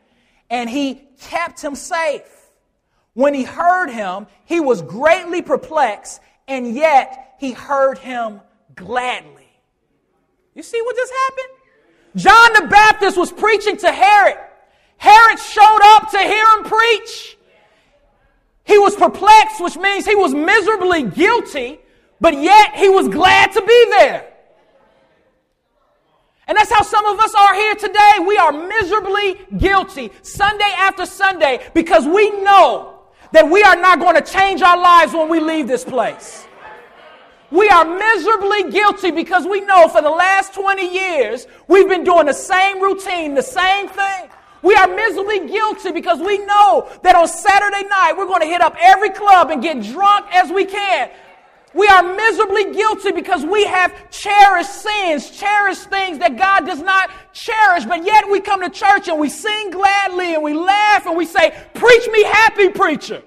[0.49, 2.23] and he kept him safe.
[3.15, 8.41] When he heard him, he was greatly perplexed, and yet he heard him
[8.75, 9.49] gladly.
[10.55, 11.49] You see what just happened?
[12.17, 14.39] John the Baptist was preaching to Herod.
[14.97, 17.37] Herod showed up to hear him preach.
[18.65, 21.79] He was perplexed, which means he was miserably guilty,
[22.21, 24.31] but yet he was glad to be there.
[26.47, 28.13] And that's how some of us are here today.
[28.27, 33.01] We are miserably guilty Sunday after Sunday because we know
[33.33, 36.47] that we are not going to change our lives when we leave this place.
[37.51, 42.27] We are miserably guilty because we know for the last 20 years we've been doing
[42.27, 44.29] the same routine, the same thing.
[44.65, 48.63] We are miserably guilty because we know that on Saturday night we're going to hit
[48.63, 51.11] up every club and get drunk as we can.
[51.75, 57.11] We are miserably guilty because we have cherished sins, cherished things that God does not
[57.35, 61.15] cherish, but yet we come to church and we sing gladly and we laugh and
[61.15, 63.23] we say, Preach me happy, preacher.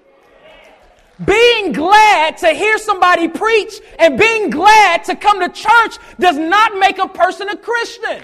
[1.23, 6.79] Being glad to hear somebody preach and being glad to come to church does not
[6.79, 8.23] make a person a Christian.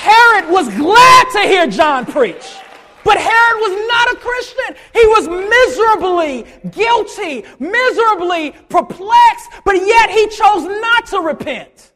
[0.00, 2.56] Herod was glad to hear John preach.
[3.04, 4.76] But Herod was not a Christian.
[4.94, 11.92] He was miserably guilty, miserably perplexed, but yet he chose not to repent.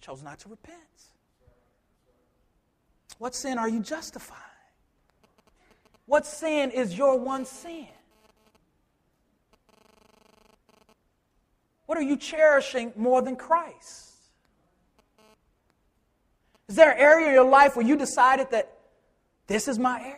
[0.00, 0.76] Chose not to repent.
[3.18, 4.40] What sin are you justifying?
[6.06, 7.88] What sin is your one sin?
[11.90, 14.12] What are you cherishing more than Christ?
[16.68, 18.72] Is there an area in your life where you decided that
[19.48, 20.16] this is my area?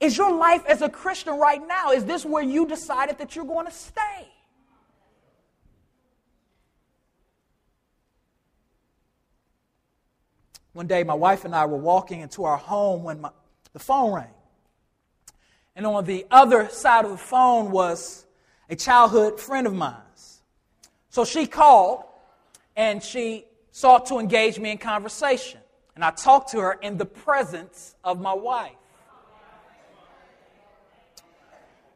[0.00, 3.44] Is your life as a Christian right now, is this where you decided that you're
[3.44, 4.32] going to stay?
[10.72, 13.30] One day, my wife and I were walking into our home when my,
[13.74, 14.34] the phone rang.
[15.76, 18.26] And on the other side of the phone was
[18.68, 20.02] a childhood friend of mine.
[21.12, 22.04] So she called
[22.74, 25.60] and she sought to engage me in conversation.
[25.94, 28.72] And I talked to her in the presence of my wife.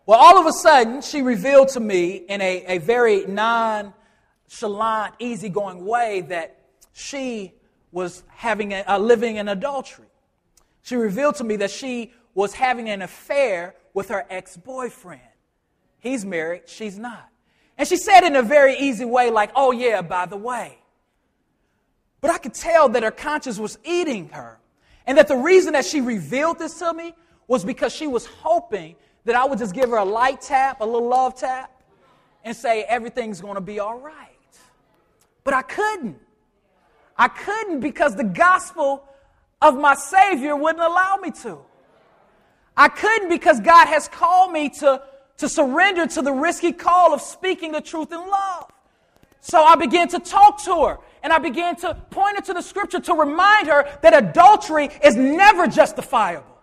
[0.04, 3.94] Well, all of a sudden, she revealed to me in a, a very nonchalant,
[5.18, 6.58] easygoing way that
[6.92, 7.54] she
[7.92, 10.08] was having a, a living in adultery.
[10.82, 15.22] She revealed to me that she was having an affair with her ex boyfriend.
[16.00, 17.30] He's married, she's not.
[17.78, 20.78] And she said in a very easy way, like, oh, yeah, by the way.
[22.20, 24.58] But I could tell that her conscience was eating her.
[25.06, 27.14] And that the reason that she revealed this to me
[27.46, 30.84] was because she was hoping that I would just give her a light tap, a
[30.84, 31.70] little love tap,
[32.44, 34.30] and say, everything's going to be all right.
[35.44, 36.18] But I couldn't.
[37.16, 39.04] I couldn't because the gospel
[39.62, 41.58] of my Savior wouldn't allow me to.
[42.76, 45.02] I couldn't because God has called me to,
[45.38, 48.70] to surrender to the risky call of speaking the truth in love.
[49.40, 52.62] So I began to talk to her and I began to point her to the
[52.62, 56.56] scripture to remind her that adultery is never justifiable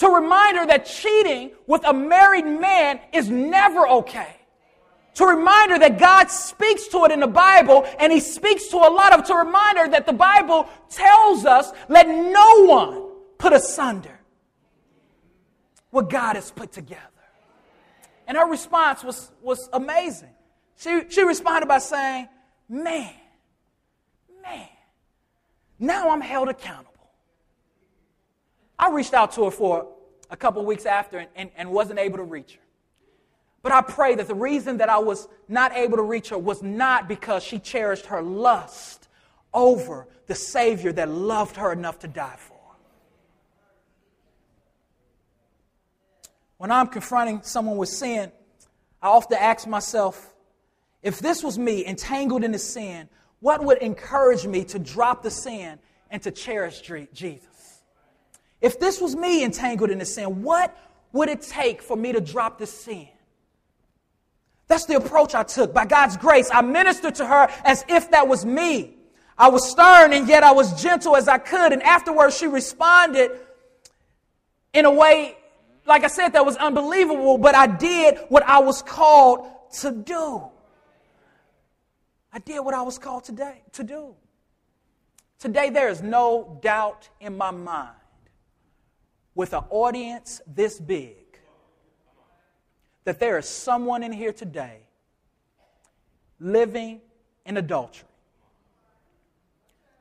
[0.00, 4.34] to remind her that cheating with a married man is never okay.
[5.16, 8.78] To remind her that God speaks to it in the Bible and He speaks to
[8.78, 13.52] a lot of, to remind her that the Bible tells us, let no one put
[13.52, 14.19] asunder
[15.90, 17.00] what God has put together.
[18.26, 20.30] And her response was, was amazing.
[20.76, 22.28] She, she responded by saying,
[22.68, 23.12] Man,
[24.42, 24.68] man,
[25.78, 26.90] now I'm held accountable.
[28.78, 29.88] I reached out to her for
[30.30, 32.60] a couple weeks after and, and, and wasn't able to reach her.
[33.62, 36.62] But I pray that the reason that I was not able to reach her was
[36.62, 39.08] not because she cherished her lust
[39.52, 42.49] over the Savior that loved her enough to die for.
[46.60, 48.30] When I'm confronting someone with sin,
[49.00, 50.34] I often ask myself,
[51.02, 53.08] if this was me entangled in the sin,
[53.40, 55.78] what would encourage me to drop the sin
[56.10, 56.82] and to cherish
[57.14, 57.80] Jesus?
[58.60, 60.76] If this was me entangled in the sin, what
[61.14, 63.08] would it take for me to drop the sin?
[64.68, 65.72] That's the approach I took.
[65.72, 68.96] By God's grace, I ministered to her as if that was me.
[69.38, 71.72] I was stern and yet I was gentle as I could.
[71.72, 73.30] And afterwards, she responded
[74.74, 75.38] in a way,
[75.90, 79.48] like I said, that was unbelievable, but I did what I was called
[79.80, 80.44] to do.
[82.32, 84.14] I did what I was called today to do.
[85.40, 87.96] Today, there is no doubt in my mind
[89.34, 91.16] with an audience this big
[93.02, 94.82] that there is someone in here today
[96.38, 97.00] living
[97.44, 98.06] in adultery.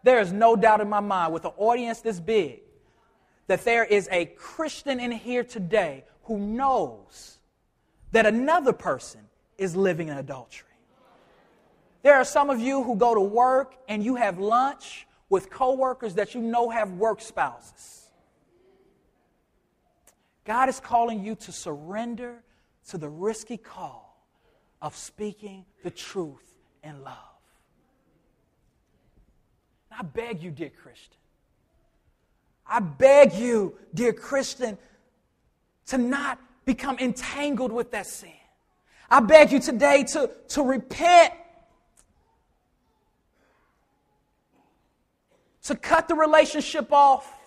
[0.03, 2.59] There is no doubt in my mind with an audience this big
[3.49, 7.39] that there is a Christian in here today who knows
[8.11, 9.21] that another person
[9.57, 10.67] is living in adultery.
[12.03, 16.13] There are some of you who go to work and you have lunch with coworkers
[16.13, 18.11] that you know have work spouses.
[20.45, 22.43] God is calling you to surrender
[22.89, 24.27] to the risky call
[24.79, 27.15] of speaking the truth in love.
[29.91, 31.18] I beg you, dear Christian,
[32.69, 34.77] I beg you, dear Christian,
[35.87, 38.29] to not become entangled with that sin.
[39.09, 41.33] I beg you today to, to repent,
[45.63, 47.39] to cut the relationship off,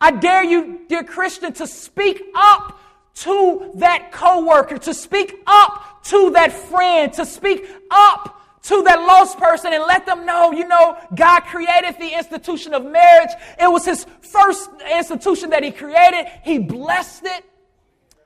[0.00, 2.80] I dare you, dear Christian, to speak up
[3.16, 9.38] to that coworker, to speak up to that friend, to speak up to that lost
[9.38, 13.30] person and let them know, you know, God created the institution of marriage.
[13.60, 16.26] It was his first institution that he created.
[16.42, 17.44] He blessed it.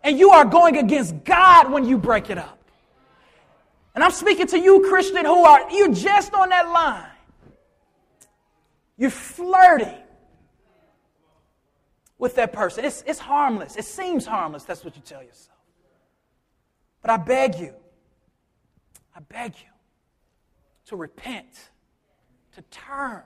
[0.04, 2.58] And you are going against God when you break it up.
[3.94, 7.06] And I'm speaking to you, Christian, who are, you're just on that line.
[8.96, 9.98] You're flirting
[12.18, 12.84] with that person.
[12.84, 13.76] It's, it's harmless.
[13.76, 14.64] It seems harmless.
[14.64, 15.58] That's what you tell yourself.
[17.02, 17.74] But I beg you,
[19.14, 19.71] I beg you
[20.92, 21.70] to repent,
[22.54, 23.22] to turn,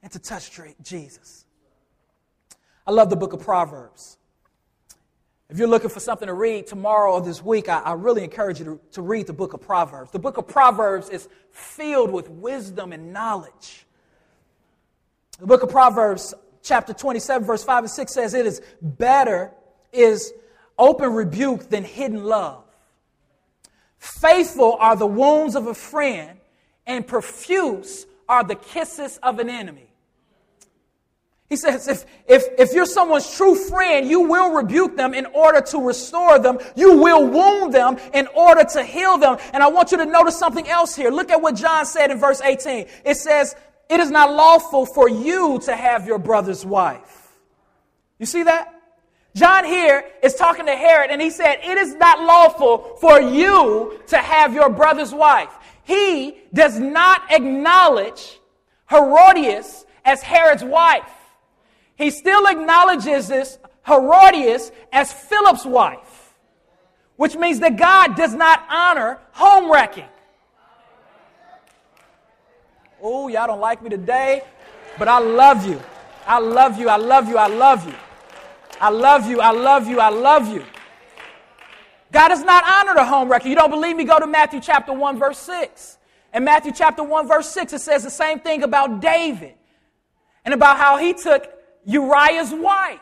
[0.00, 0.52] and to touch
[0.82, 1.44] Jesus.
[2.86, 4.16] I love the book of Proverbs.
[5.50, 8.60] If you're looking for something to read tomorrow or this week, I, I really encourage
[8.60, 10.12] you to, to read the book of Proverbs.
[10.12, 13.84] The book of Proverbs is filled with wisdom and knowledge.
[15.40, 16.32] The book of Proverbs
[16.62, 19.50] chapter 27, verse 5 and 6 says, It is better
[19.92, 20.32] is
[20.78, 22.62] open rebuke than hidden love.
[24.02, 26.36] Faithful are the wounds of a friend,
[26.86, 29.88] and profuse are the kisses of an enemy.
[31.48, 35.60] He says, if, if, if you're someone's true friend, you will rebuke them in order
[35.60, 36.58] to restore them.
[36.76, 39.36] You will wound them in order to heal them.
[39.52, 41.10] And I want you to notice something else here.
[41.10, 42.86] Look at what John said in verse 18.
[43.04, 43.54] It says,
[43.90, 47.28] it is not lawful for you to have your brother's wife.
[48.18, 48.72] You see that?
[49.34, 54.00] John here is talking to Herod and he said, It is not lawful for you
[54.06, 55.50] to have your brother's wife.
[55.84, 58.40] He does not acknowledge
[58.88, 61.10] Herodias as Herod's wife.
[61.96, 66.34] He still acknowledges this Herodias as Philip's wife,
[67.16, 70.08] which means that God does not honor home wrecking.
[73.02, 74.42] Oh, y'all don't like me today,
[74.98, 75.80] but I love you.
[76.26, 76.88] I love you.
[76.88, 77.36] I love you.
[77.36, 77.94] I love you.
[78.80, 79.40] I love you.
[79.40, 80.00] I love you.
[80.00, 80.64] I love you.
[82.12, 83.48] God does not honor the home record.
[83.48, 84.04] You don't believe me?
[84.04, 85.98] Go to Matthew chapter 1, verse 6.
[86.34, 89.54] In Matthew chapter 1, verse 6, it says the same thing about David
[90.44, 91.50] and about how he took
[91.84, 93.00] Uriah's wife.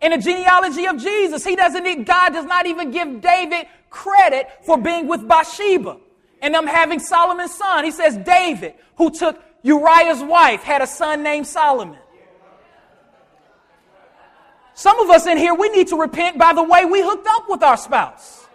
[0.00, 4.48] In the genealogy of Jesus, he doesn't need, God does not even give David credit
[4.64, 5.98] for being with Bathsheba
[6.40, 7.84] and them having Solomon's son.
[7.84, 11.98] He says David, who took Uriah's wife, had a son named Solomon.
[14.78, 17.46] Some of us in here, we need to repent by the way we hooked up
[17.48, 18.46] with our spouse.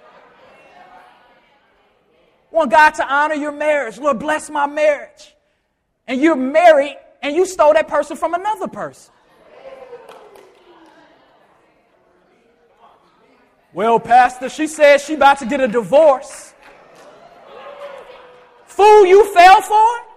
[2.50, 3.98] Want God to honor your marriage.
[3.98, 5.36] Lord, bless my marriage.
[6.08, 9.14] And you're married and you stole that person from another person.
[13.74, 16.54] Well, Pastor, she said she about to get a divorce.
[18.68, 20.13] Fool, you fell for it?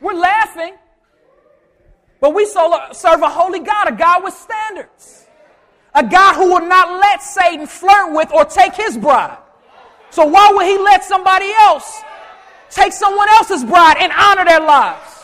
[0.00, 0.74] We're laughing,
[2.20, 5.26] but we uh, serve a holy God, a God with standards,
[5.94, 9.38] a God who will not let Satan flirt with or take his bride.
[10.10, 12.00] So why would he let somebody else
[12.70, 15.15] take someone else's bride and honor their lives?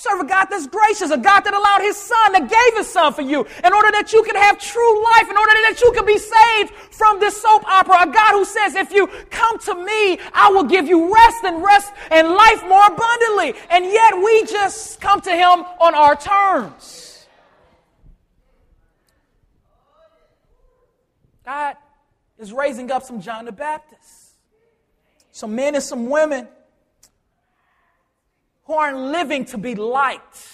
[0.00, 3.12] Serve a God that's gracious, a God that allowed his son, that gave his son
[3.12, 6.06] for you, in order that you can have true life, in order that you can
[6.06, 8.08] be saved from this soap opera.
[8.08, 11.62] A God who says, if you come to me, I will give you rest and
[11.62, 13.52] rest and life more abundantly.
[13.68, 17.26] And yet we just come to him on our terms.
[21.44, 21.76] God
[22.38, 24.32] is raising up some John the Baptist,
[25.30, 26.48] some men and some women
[28.70, 30.46] who aren't living to be liked,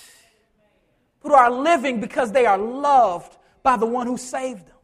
[1.21, 4.77] who are living because they are loved by the one who saved them.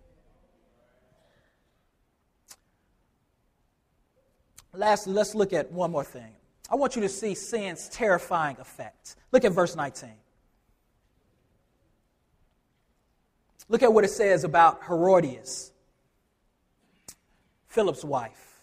[4.74, 6.34] Lastly, let's look at one more thing.
[6.70, 9.16] I want you to see sin's terrifying effect.
[9.30, 10.10] Look at verse 19.
[13.70, 15.72] Look at what it says about Herodias,
[17.66, 18.60] Philip's wife.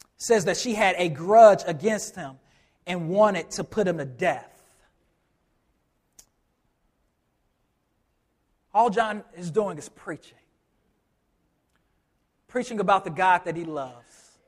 [0.00, 2.38] It says that she had a grudge against him
[2.86, 4.52] and wanted to put him to death.
[8.72, 10.38] All John is doing is preaching.
[12.46, 14.38] Preaching about the God that he loves.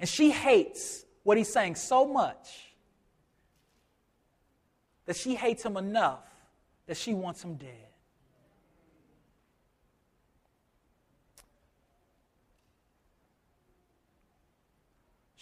[0.00, 2.74] And she hates what he's saying so much
[5.06, 6.24] that she hates him enough
[6.86, 7.93] that she wants him dead.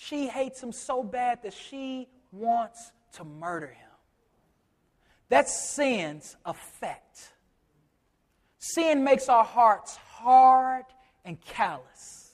[0.05, 3.89] She hates him so bad that she wants to murder him.
[5.29, 7.33] That's sin's effect.
[8.59, 10.87] Sin makes our hearts hard
[11.25, 12.33] and callous.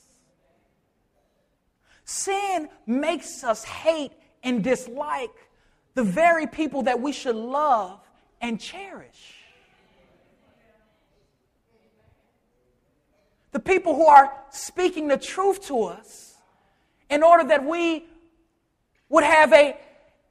[2.07, 4.13] Sin makes us hate
[4.43, 5.51] and dislike
[5.93, 8.01] the very people that we should love
[8.41, 9.35] and cherish.
[13.53, 16.28] The people who are speaking the truth to us
[17.11, 18.05] in order that we
[19.09, 19.77] would have a,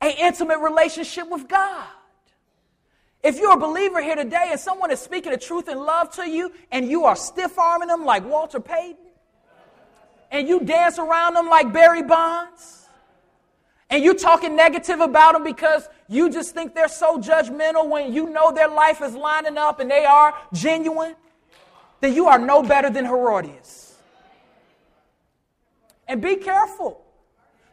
[0.01, 1.87] a intimate relationship with God.
[3.23, 6.29] If you're a believer here today and someone is speaking the truth in love to
[6.29, 8.97] you and you are stiff arming them like Walter Payton,
[10.29, 12.85] and you dance around them like Barry Bonds,
[13.89, 18.29] and you're talking negative about them because you just think they're so judgmental when you
[18.29, 21.15] know their life is lining up and they are genuine,
[22.01, 23.86] then you are no better than Herodias.
[26.07, 27.03] And be careful.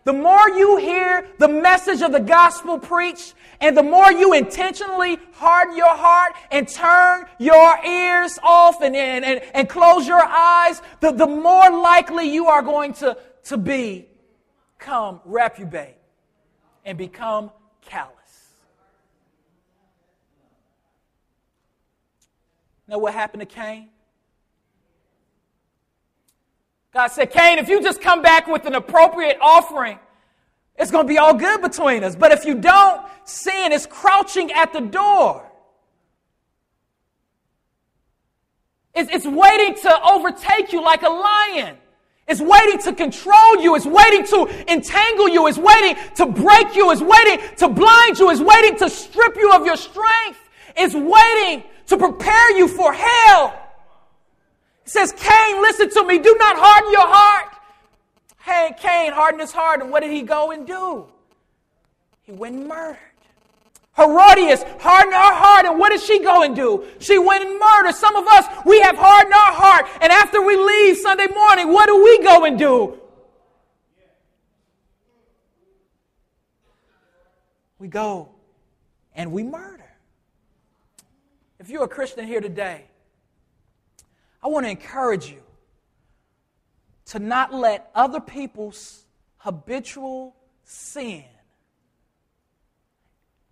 [0.04, 5.18] The more you hear the message of the gospel preached, and the more you intentionally
[5.32, 10.82] harden your heart and turn your ears off and, and, and, and close your eyes,
[11.00, 14.06] the, the more likely you are going to, to be,
[14.78, 15.96] come reprobate
[16.84, 18.12] and become callous.
[22.86, 23.88] Know what happened to Cain?
[26.94, 29.98] God said, Cain, if you just come back with an appropriate offering,
[30.76, 32.14] it's going to be all good between us.
[32.14, 35.44] But if you don't, sin is crouching at the door.
[38.94, 41.76] It's, it's waiting to overtake you like a lion.
[42.28, 43.74] It's waiting to control you.
[43.74, 45.48] It's waiting to entangle you.
[45.48, 46.92] It's waiting to break you.
[46.92, 48.30] It's waiting to blind you.
[48.30, 50.38] It's waiting to strip you of your strength.
[50.76, 53.63] It's waiting to prepare you for hell.
[54.84, 56.18] It says, Cain, listen to me.
[56.18, 57.54] Do not harden your heart.
[58.40, 61.06] Hey, Cain hardened his heart, and what did he go and do?
[62.22, 62.98] He went and murdered.
[63.96, 66.84] Herodias hardened her heart, and what did she go and do?
[66.98, 67.94] She went and murdered.
[67.94, 71.86] Some of us, we have hardened our heart, and after we leave Sunday morning, what
[71.86, 72.98] do we go and do?
[77.78, 78.30] We go
[79.14, 79.84] and we murder.
[81.58, 82.84] If you're a Christian here today,
[84.44, 85.42] I want to encourage you
[87.06, 89.06] to not let other people's
[89.38, 91.24] habitual sin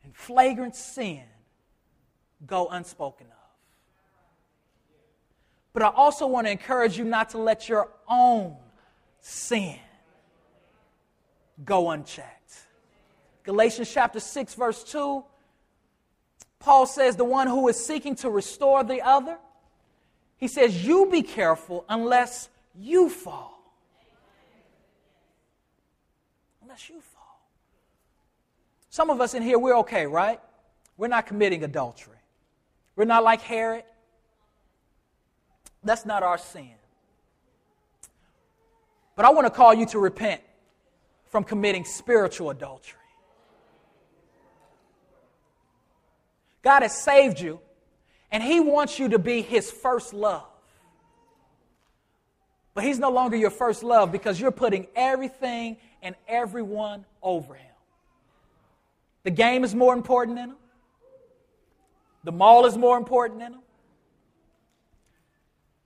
[0.05, 1.23] and flagrant sin
[2.47, 3.33] go unspoken of.
[5.73, 8.57] But I also want to encourage you not to let your own
[9.21, 9.79] sin
[11.65, 12.53] go unchecked.
[13.45, 15.25] Galatians chapter 6, verse 2,
[16.59, 19.39] Paul says, The one who is seeking to restore the other,
[20.43, 23.63] he says, You be careful unless you fall.
[26.61, 27.41] Unless you fall.
[28.91, 30.41] Some of us in here, we're okay, right?
[30.97, 32.17] We're not committing adultery.
[32.97, 33.85] We're not like Herod.
[35.85, 36.75] That's not our sin.
[39.15, 40.41] But I want to call you to repent
[41.31, 42.99] from committing spiritual adultery.
[46.65, 47.61] God has saved you,
[48.33, 50.47] and He wants you to be His first love.
[52.75, 57.67] But He's no longer your first love because you're putting everything and everyone over Him.
[59.23, 60.57] The game is more important than Him,
[62.25, 63.61] the mall is more important than Him.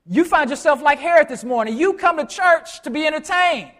[0.08, 1.76] You find yourself like Herod this morning.
[1.76, 3.72] You come to church to be entertained.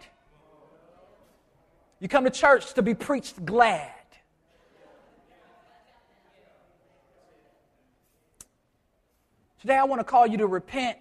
[2.01, 3.93] You come to church to be preached glad.
[9.61, 10.99] Today, I want to call you to repent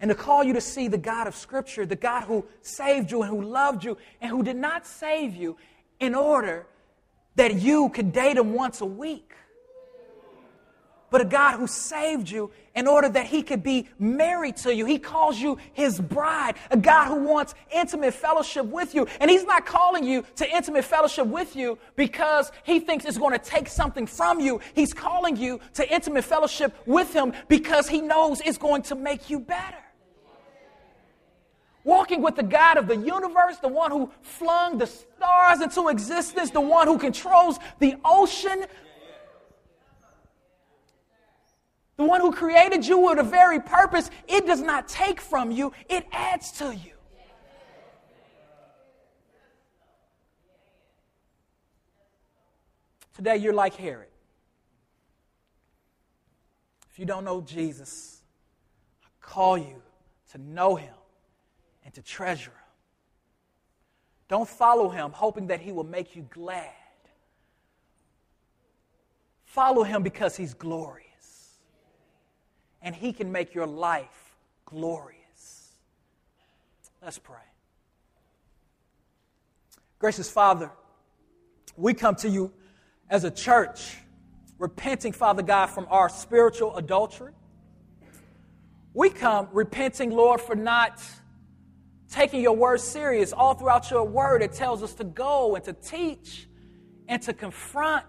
[0.00, 3.22] and to call you to see the God of Scripture, the God who saved you
[3.22, 5.56] and who loved you and who did not save you
[5.98, 6.66] in order
[7.34, 9.32] that you could date him once a week
[11.10, 14.84] but a God who saved you in order that he could be married to you.
[14.86, 19.06] He calls you his bride, a God who wants intimate fellowship with you.
[19.20, 23.38] And he's not calling you to intimate fellowship with you because he thinks it's going
[23.38, 24.60] to take something from you.
[24.74, 29.28] He's calling you to intimate fellowship with him because he knows it's going to make
[29.30, 29.76] you better.
[31.84, 36.50] Walking with the God of the universe, the one who flung the stars into existence,
[36.50, 38.66] the one who controls the ocean,
[41.98, 45.72] The one who created you with a very purpose, it does not take from you,
[45.90, 46.92] it adds to you.
[53.16, 54.06] Today, you're like Herod.
[56.88, 58.22] If you don't know Jesus,
[59.02, 59.82] I call you
[60.30, 60.94] to know him
[61.84, 62.56] and to treasure him.
[64.28, 66.70] Don't follow him hoping that he will make you glad.
[69.46, 71.07] Follow him because he's glorious
[72.82, 75.72] and He can make your life glorious.
[77.02, 77.36] Let's pray.
[79.98, 80.70] Gracious Father,
[81.76, 82.52] we come to you
[83.10, 83.96] as a church,
[84.58, 87.32] repenting, Father God, from our spiritual adultery.
[88.94, 91.02] We come repenting, Lord, for not
[92.10, 93.32] taking your word serious.
[93.32, 96.48] All throughout your word, it tells us to go and to teach
[97.06, 98.06] and to confront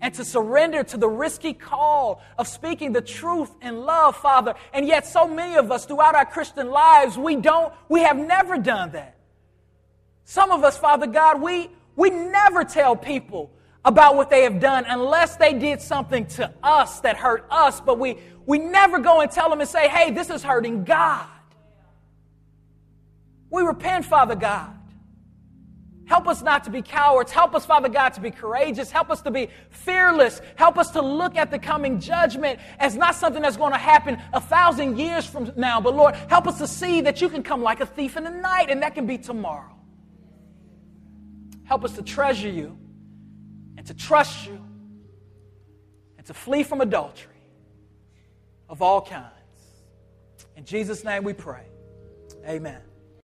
[0.00, 4.54] and to surrender to the risky call of speaking the truth in love, Father.
[4.72, 8.58] And yet, so many of us throughout our Christian lives, we don't, we have never
[8.58, 9.16] done that.
[10.24, 13.52] Some of us, Father God, we, we never tell people
[13.84, 17.98] about what they have done unless they did something to us that hurt us, but
[17.98, 21.26] we, we never go and tell them and say, hey, this is hurting God.
[23.50, 24.75] We repent, Father God.
[26.06, 27.32] Help us not to be cowards.
[27.32, 28.92] Help us, Father God, to be courageous.
[28.92, 30.40] Help us to be fearless.
[30.54, 34.16] Help us to look at the coming judgment as not something that's going to happen
[34.32, 37.60] a thousand years from now, but Lord, help us to see that you can come
[37.60, 39.74] like a thief in the night, and that can be tomorrow.
[41.64, 42.78] Help us to treasure you
[43.76, 44.64] and to trust you
[46.16, 47.42] and to flee from adultery
[48.68, 49.32] of all kinds.
[50.54, 51.66] In Jesus' name we pray.
[52.46, 52.80] Amen.